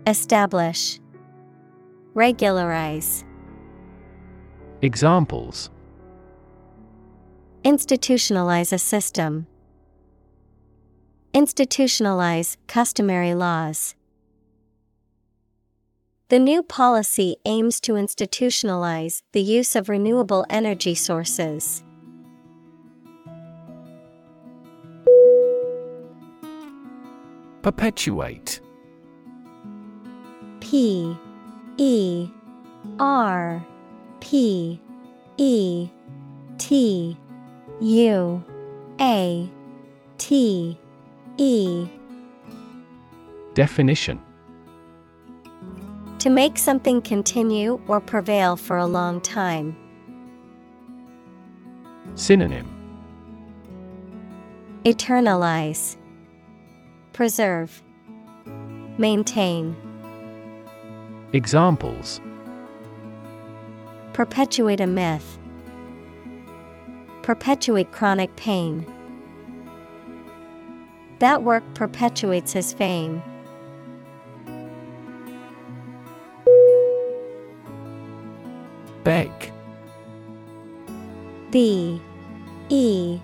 [0.06, 1.00] Establish,
[2.14, 3.24] Regularize.
[4.82, 5.70] Examples
[7.64, 9.46] Institutionalize a system.
[11.32, 13.94] Institutionalize customary laws.
[16.30, 21.84] The new policy aims to institutionalize the use of renewable energy sources.
[27.60, 28.60] Perpetuate.
[30.60, 31.14] P
[31.76, 32.28] E
[32.98, 33.66] R
[34.20, 34.80] P
[35.36, 35.90] E
[36.56, 37.18] T
[37.82, 38.44] U
[38.98, 39.50] A
[40.16, 40.78] T
[41.36, 41.86] E.
[43.52, 44.22] Definition
[46.24, 49.76] To make something continue or prevail for a long time.
[52.14, 52.66] Synonym
[54.86, 55.98] Eternalize,
[57.12, 57.82] Preserve,
[58.96, 59.76] Maintain,
[61.34, 62.22] Examples
[64.14, 65.38] Perpetuate a myth,
[67.20, 68.86] Perpetuate chronic pain.
[71.18, 73.22] That work perpetuates his fame.
[81.54, 82.00] B
[82.68, 83.20] E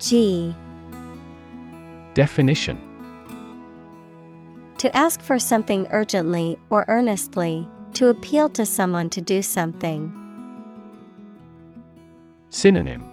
[0.00, 0.52] G
[2.12, 2.76] Definition
[4.78, 10.12] To ask for something urgently or earnestly, to appeal to someone to do something.
[12.50, 13.08] Synonym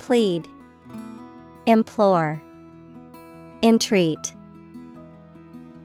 [0.00, 0.48] Plead,
[1.66, 2.42] Implore,
[3.62, 4.34] Entreat.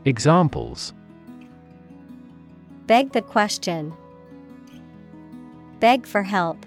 [0.06, 0.92] Examples
[2.88, 3.94] Beg the question.
[5.80, 6.66] Beg for help.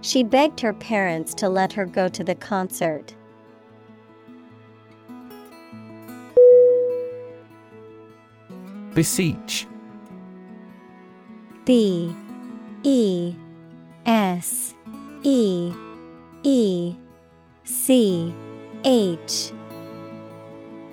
[0.00, 3.14] She begged her parents to let her go to the concert.
[8.94, 9.66] Beseech
[11.64, 12.14] B
[12.82, 13.34] E
[14.06, 14.74] S
[15.22, 15.72] E
[16.42, 16.96] E
[17.64, 18.34] C
[18.84, 19.52] H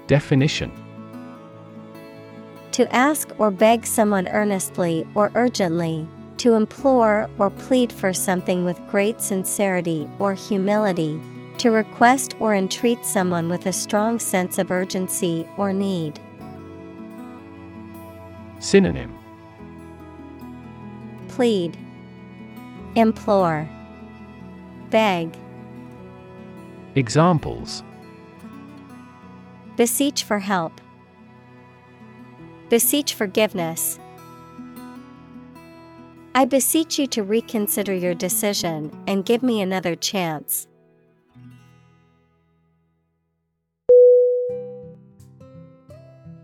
[0.07, 0.84] Definition
[2.75, 6.05] To ask or beg someone earnestly or urgently,
[6.39, 11.17] to implore or plead for something with great sincerity or humility,
[11.59, 16.19] to request or entreat someone with a strong sense of urgency or need.
[18.59, 19.17] Synonym
[21.29, 21.77] Plead,
[22.95, 23.69] Implore,
[24.89, 25.33] Beg.
[26.95, 27.83] Examples
[29.77, 30.81] Beseech for help.
[32.69, 33.99] Beseech forgiveness.
[36.33, 40.67] I beseech you to reconsider your decision and give me another chance.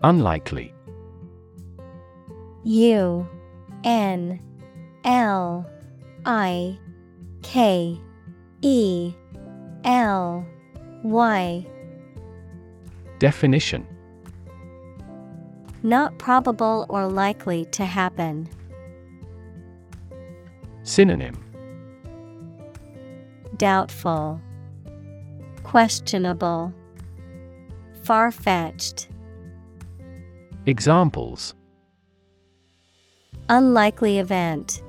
[0.04, 0.74] Unlikely
[2.64, 3.28] U
[3.84, 4.40] N
[5.04, 5.70] L
[6.26, 6.78] I
[7.42, 8.00] K
[8.62, 9.14] E
[9.84, 10.46] L
[11.04, 11.66] Y
[13.20, 13.91] Definition
[15.84, 18.48] Not probable or likely to happen.
[20.84, 21.44] Synonym
[23.58, 24.42] Doubtful,
[25.64, 26.74] Questionable,
[28.04, 29.10] Far fetched.
[30.66, 31.56] Examples
[33.50, 34.82] Unlikely event.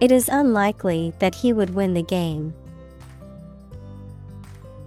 [0.00, 2.52] It is unlikely that he would win the game.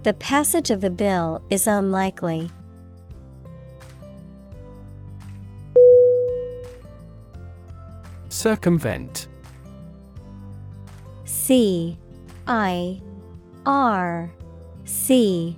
[0.04, 2.50] The passage of the bill is unlikely.
[8.28, 9.28] Circumvent.
[11.24, 11.98] C
[12.46, 13.00] I
[13.64, 14.30] R
[14.84, 15.56] C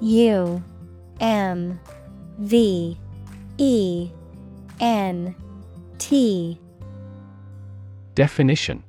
[0.00, 0.62] U
[1.20, 1.80] M
[2.38, 2.98] V
[3.58, 4.10] E
[4.80, 5.34] N
[5.98, 6.58] T.
[8.14, 8.82] Definition.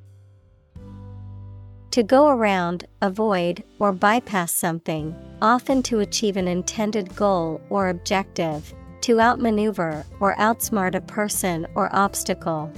[1.92, 8.74] To go around, avoid, or bypass something, often to achieve an intended goal or objective,
[9.02, 12.72] to outmaneuver or outsmart a person or obstacle.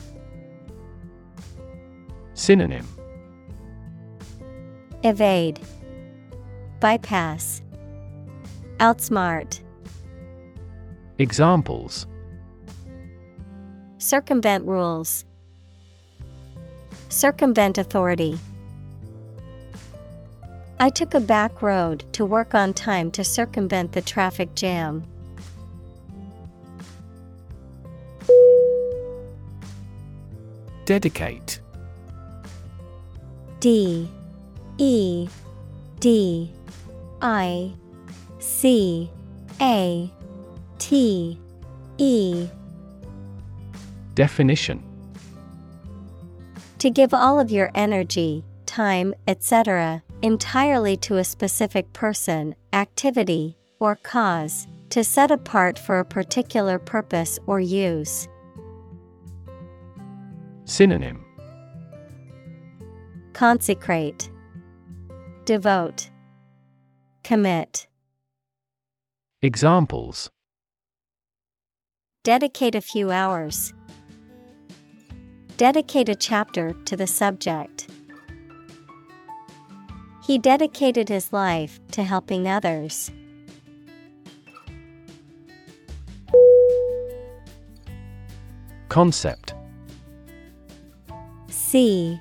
[2.37, 2.87] Synonym
[5.03, 5.59] Evade,
[6.81, 7.63] Bypass,
[8.77, 9.61] Outsmart.
[11.19, 12.07] Examples
[13.97, 15.25] Circumvent rules.
[17.09, 18.39] Circumvent authority.
[20.79, 25.05] I took a back road to work on time to circumvent the traffic jam.
[30.85, 31.61] Dedicate
[33.61, 34.09] D
[34.79, 35.29] E
[36.01, 36.51] D
[37.23, 37.73] I
[38.39, 39.11] C
[39.61, 40.11] A
[40.79, 41.39] T
[41.99, 42.49] E
[44.15, 44.83] Definition
[46.79, 53.97] To give all of your energy, time, etc., entirely to a specific person, activity, or
[53.97, 58.29] cause, to set apart for a particular purpose or use.
[60.65, 61.26] Synonym
[63.37, 64.31] Consecrate,
[65.45, 66.09] Devote,
[67.23, 67.87] Commit.
[69.43, 70.31] Examples
[72.25, 73.75] Dedicate a few hours.
[75.59, 77.89] Dedicate a chapter to the subject.
[80.25, 83.11] He dedicated his life to helping others.
[88.89, 89.53] Concept
[91.51, 92.19] C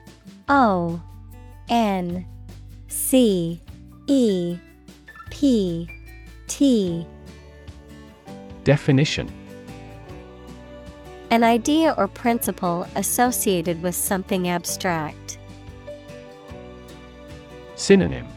[0.48, 1.02] O
[1.70, 2.26] N
[2.88, 3.60] C
[4.08, 4.58] E
[5.32, 5.90] P
[6.48, 7.08] T.
[8.64, 9.32] Definition.
[11.32, 15.38] An idea or principle associated with something abstract.
[17.76, 18.28] Synonym.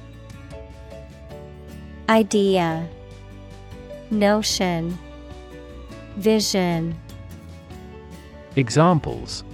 [2.09, 2.89] Idea.
[4.10, 4.98] Notion.
[6.16, 6.98] Vision.
[8.56, 9.44] Examples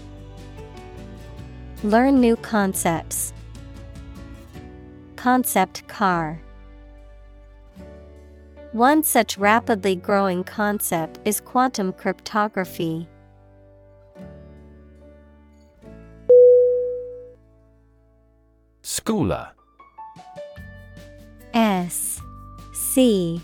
[1.85, 3.35] Learn new concepts.
[5.17, 6.41] Concept car.
[8.73, 13.07] One such rapidly growing concept is quantum cryptography.
[18.83, 19.51] Schooler.
[21.53, 22.19] S.
[22.73, 23.43] C.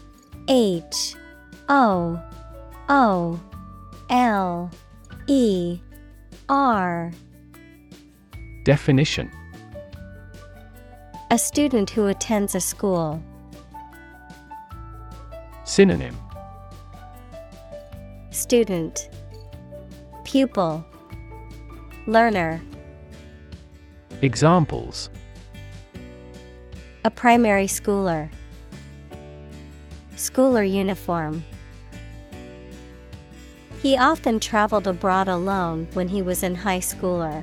[0.49, 1.15] H.
[1.69, 2.19] O.
[2.89, 3.39] O.
[4.09, 4.71] L.
[5.27, 5.79] E.
[6.49, 7.12] R
[8.65, 9.31] Definition.
[11.31, 13.23] A student who attends a school.
[15.65, 16.16] Synonym.
[18.31, 19.09] Student.
[20.24, 20.85] Pupil.
[22.07, 22.61] Learner.
[24.23, 25.09] Examples.
[27.05, 28.28] A primary schooler,
[30.16, 31.43] schooler uniform.
[33.81, 37.43] He often traveled abroad alone when he was in high schooler.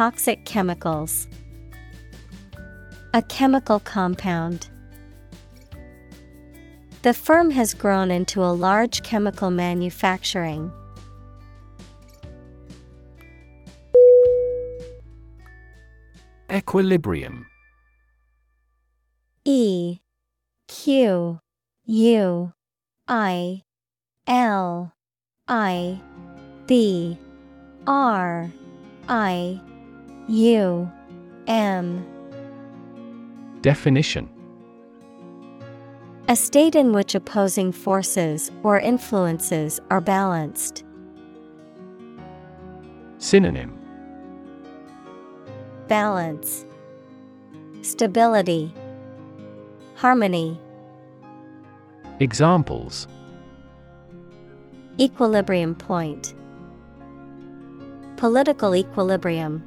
[0.00, 1.28] Toxic chemicals.
[3.12, 4.70] A chemical compound.
[7.02, 10.72] The firm has grown into a large chemical manufacturing.
[16.50, 17.44] Equilibrium
[19.44, 19.98] E
[20.66, 21.40] Q
[21.84, 22.52] U
[23.06, 23.62] I
[24.26, 24.94] L
[25.46, 26.00] I
[26.66, 27.18] B
[27.86, 28.50] R
[29.06, 29.60] I
[30.30, 30.88] U
[31.48, 32.06] M.
[33.62, 34.28] Definition.
[36.28, 40.84] A state in which opposing forces or influences are balanced.
[43.18, 43.76] Synonym.
[45.88, 46.64] Balance.
[47.82, 48.72] Stability.
[49.96, 50.60] Harmony.
[52.20, 53.08] Examples.
[55.00, 56.34] Equilibrium point.
[58.16, 59.64] Political equilibrium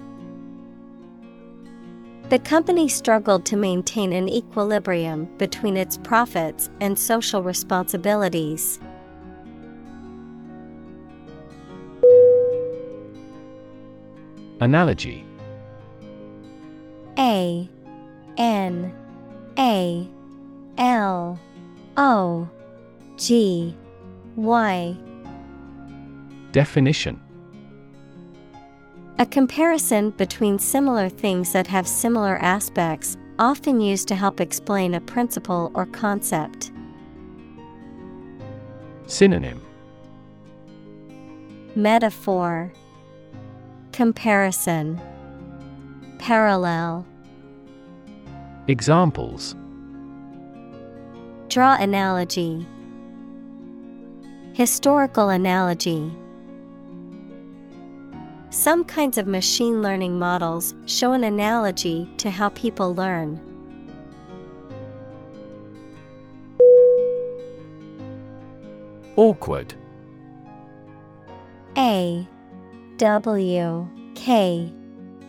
[2.30, 8.80] The company struggled to maintain an equilibrium between its profits and social responsibilities.
[14.60, 15.26] Analogy.
[17.20, 17.70] A
[18.38, 18.94] N
[19.60, 20.08] A
[20.78, 21.40] L
[21.98, 22.50] O
[23.18, 23.76] G
[24.36, 24.98] Y.
[26.52, 27.23] Definition
[29.20, 35.02] A comparison between similar things that have similar aspects, often used to help explain a
[35.02, 36.72] principle or concept.
[39.06, 39.62] Synonym.
[41.76, 42.74] Metaphor.
[43.92, 45.00] Comparison.
[46.18, 47.06] Parallel.
[48.68, 49.56] Examples.
[51.50, 52.66] Draw analogy.
[54.54, 56.12] Historical analogy
[58.54, 63.42] Some kinds of machine learning models show an analogy to how people learn.
[69.16, 69.74] Awkward.
[71.80, 72.28] A
[72.98, 74.72] W K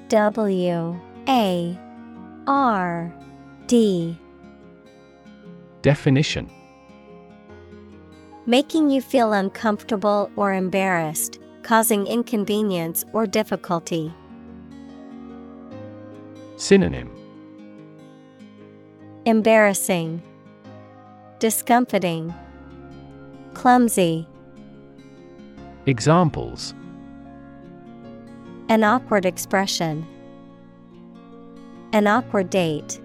[0.08, 1.78] W A
[2.46, 3.14] R
[3.66, 4.20] D.
[5.80, 6.50] Definition.
[8.44, 14.12] Making you feel uncomfortable or embarrassed, causing inconvenience or difficulty.
[16.56, 17.10] Synonym
[19.24, 20.22] Embarrassing,
[21.38, 22.32] Discomfiting,
[23.54, 24.28] Clumsy,
[25.86, 26.74] Examples
[28.68, 30.06] An awkward expression,
[31.92, 33.00] An awkward date.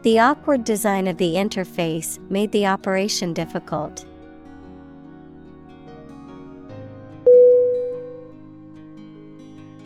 [0.00, 4.06] The awkward design of the interface made the operation difficult.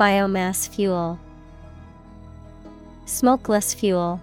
[0.00, 1.18] Biomass fuel,
[3.04, 4.22] Smokeless fuel.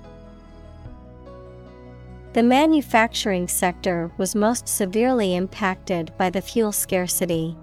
[2.33, 7.55] The manufacturing sector was most severely impacted by the fuel scarcity.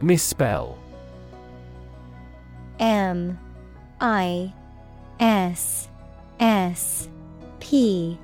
[0.00, 0.78] Misspell
[2.78, 3.40] M
[4.00, 4.52] I
[5.18, 5.88] S
[6.38, 7.08] S
[7.58, 8.16] P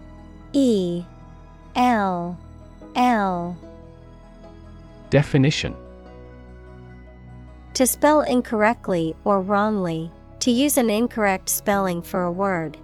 [0.53, 1.03] E
[1.74, 2.39] L
[2.94, 3.57] L
[5.12, 5.76] Definition.
[7.74, 12.78] To spell incorrectly or wrongly, to use an incorrect spelling for a word.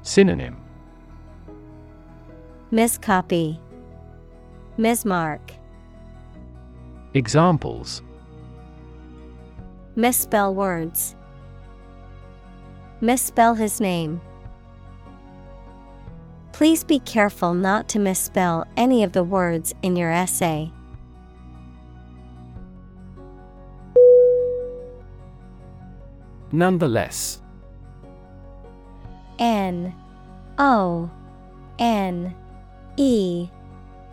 [0.00, 0.56] Synonym.
[2.70, 3.60] Miscopy,
[4.78, 5.50] Mismark,
[7.12, 8.00] Examples.
[9.96, 11.14] Misspell words,
[13.02, 14.22] Misspell his name.
[16.52, 20.70] Please be careful not to misspell any of the words in your essay.
[26.52, 27.40] Nonetheless.
[29.38, 29.94] N
[30.58, 31.10] O
[31.78, 32.34] N
[32.96, 33.48] E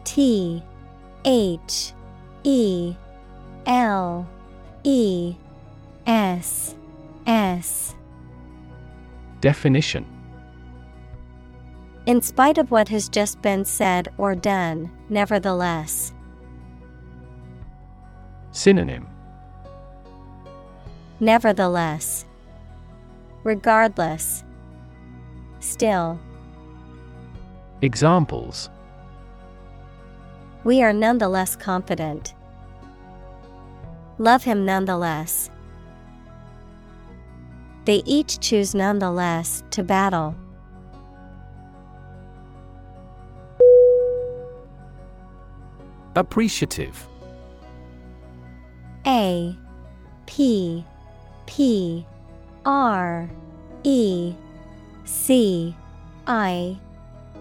[0.03, 0.63] T
[1.25, 1.93] H
[2.43, 2.95] E
[3.65, 4.27] L
[4.83, 5.35] E
[6.05, 6.75] S
[7.25, 7.95] S.
[9.41, 10.05] Definition
[12.07, 16.13] In spite of what has just been said or done, nevertheless.
[18.51, 19.05] Synonym
[21.19, 22.23] Nevertheless.
[23.43, 24.45] Regardless.
[25.59, 26.17] Still.
[27.81, 28.69] Examples
[30.63, 32.35] We are nonetheless confident.
[34.17, 35.49] Love him nonetheless.
[37.83, 40.35] They each choose nonetheless to battle.
[46.17, 47.07] Appreciative.
[49.05, 49.55] A
[50.25, 50.83] P
[51.45, 52.07] P
[52.65, 53.29] R
[53.83, 54.33] E
[55.05, 55.75] C
[56.25, 56.75] I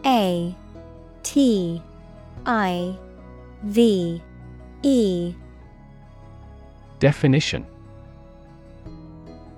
[0.05, 0.55] A
[1.23, 1.83] T
[2.45, 2.95] I
[3.63, 4.23] V
[4.83, 5.35] E.
[6.99, 7.65] Definition.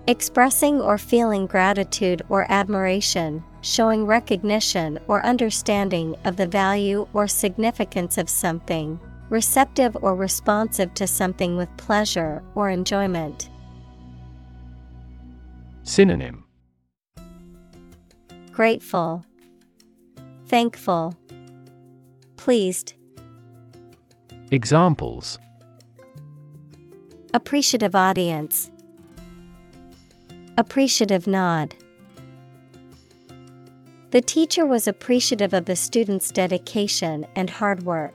[0.06, 8.16] Expressing or feeling gratitude or admiration, showing recognition or understanding of the value or significance
[8.16, 13.50] of something, receptive or responsive to something with pleasure or enjoyment.
[15.82, 16.44] Synonym
[18.52, 19.24] Grateful,
[20.46, 21.14] Thankful,
[22.36, 22.94] Pleased,
[24.50, 25.38] Examples
[27.34, 28.70] Appreciative audience,
[30.56, 31.74] Appreciative nod.
[34.10, 38.14] The teacher was appreciative of the student's dedication and hard work.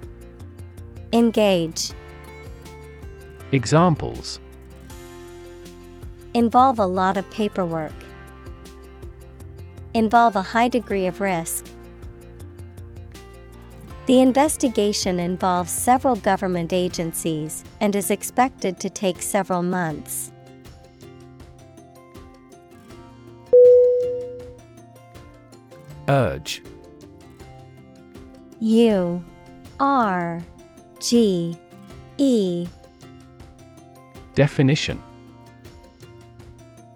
[1.13, 1.91] Engage.
[3.51, 4.39] Examples
[6.33, 7.91] Involve a lot of paperwork.
[9.93, 11.65] Involve a high degree of risk.
[14.05, 20.31] The investigation involves several government agencies and is expected to take several months.
[26.07, 26.63] Urge
[28.61, 29.23] U
[29.79, 30.41] R
[31.01, 31.57] G
[32.17, 32.67] E
[34.35, 35.01] Definition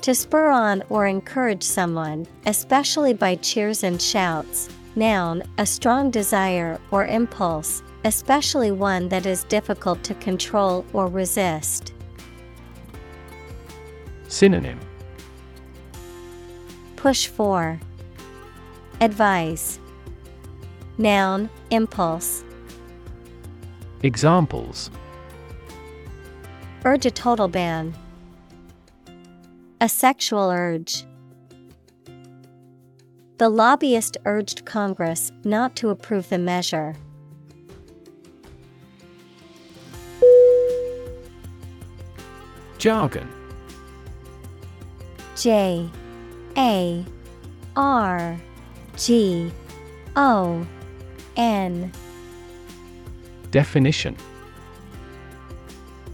[0.03, 4.69] To spur on or encourage someone, especially by cheers and shouts.
[4.95, 11.91] Noun, a strong desire or impulse, especially one that is difficult to control or resist.
[14.27, 14.79] Synonym
[16.95, 17.79] Push for,
[19.01, 19.79] Advise.
[20.97, 22.43] Noun, impulse.
[24.05, 24.91] Examples
[26.85, 27.91] Urge a total ban.
[29.81, 31.05] A sexual urge.
[33.39, 36.95] The lobbyist urged Congress not to approve the measure.
[42.77, 43.27] Jargon
[45.35, 45.89] J
[46.55, 47.03] A
[47.75, 48.37] R
[48.97, 49.51] G
[50.15, 50.67] O
[51.35, 51.91] N
[53.55, 54.17] Definition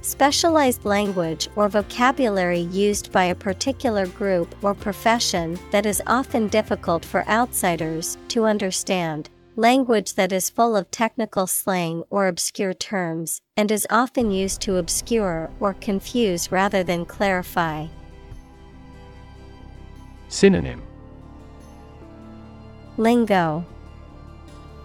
[0.03, 7.03] Specialized language or vocabulary used by a particular group or profession that is often difficult
[7.03, 9.31] for outsiders to understand.
[9.55, 14.77] Language that is full of technical slang or obscure terms and is often used to
[14.77, 17.87] obscure or confuse rather than clarify.
[20.27, 20.83] Synonym
[22.97, 23.65] Lingo,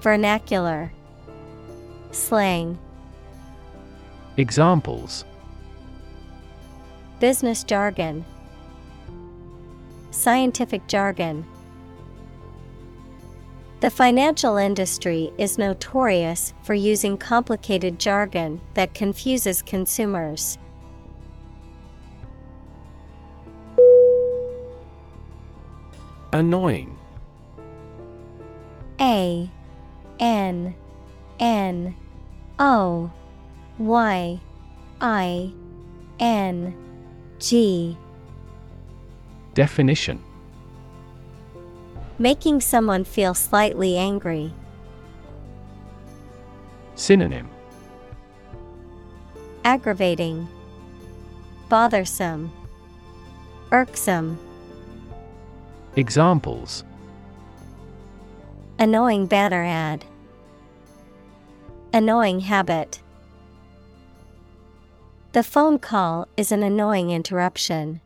[0.00, 0.90] Vernacular,
[2.16, 2.78] Slang,
[4.38, 5.26] Examples
[7.20, 8.24] Business jargon,
[10.10, 11.44] scientific jargon.
[13.80, 20.56] The financial industry is notorious for using complicated jargon that confuses consumers.
[26.32, 26.98] Annoying.
[28.98, 29.50] A
[30.18, 30.74] N
[31.38, 31.94] N
[32.58, 33.10] O
[33.78, 34.40] Y
[35.00, 35.52] I
[36.18, 36.74] N
[37.38, 37.96] G
[39.52, 40.22] Definition
[42.18, 44.54] Making someone feel slightly angry.
[46.94, 47.50] Synonym
[49.64, 50.48] Aggravating,
[51.68, 52.50] Bothersome,
[53.70, 54.38] Irksome.
[55.96, 56.84] Examples
[58.78, 60.04] Annoying banner ad.
[61.96, 63.00] Annoying habit.
[65.32, 68.02] The phone call is an annoying interruption.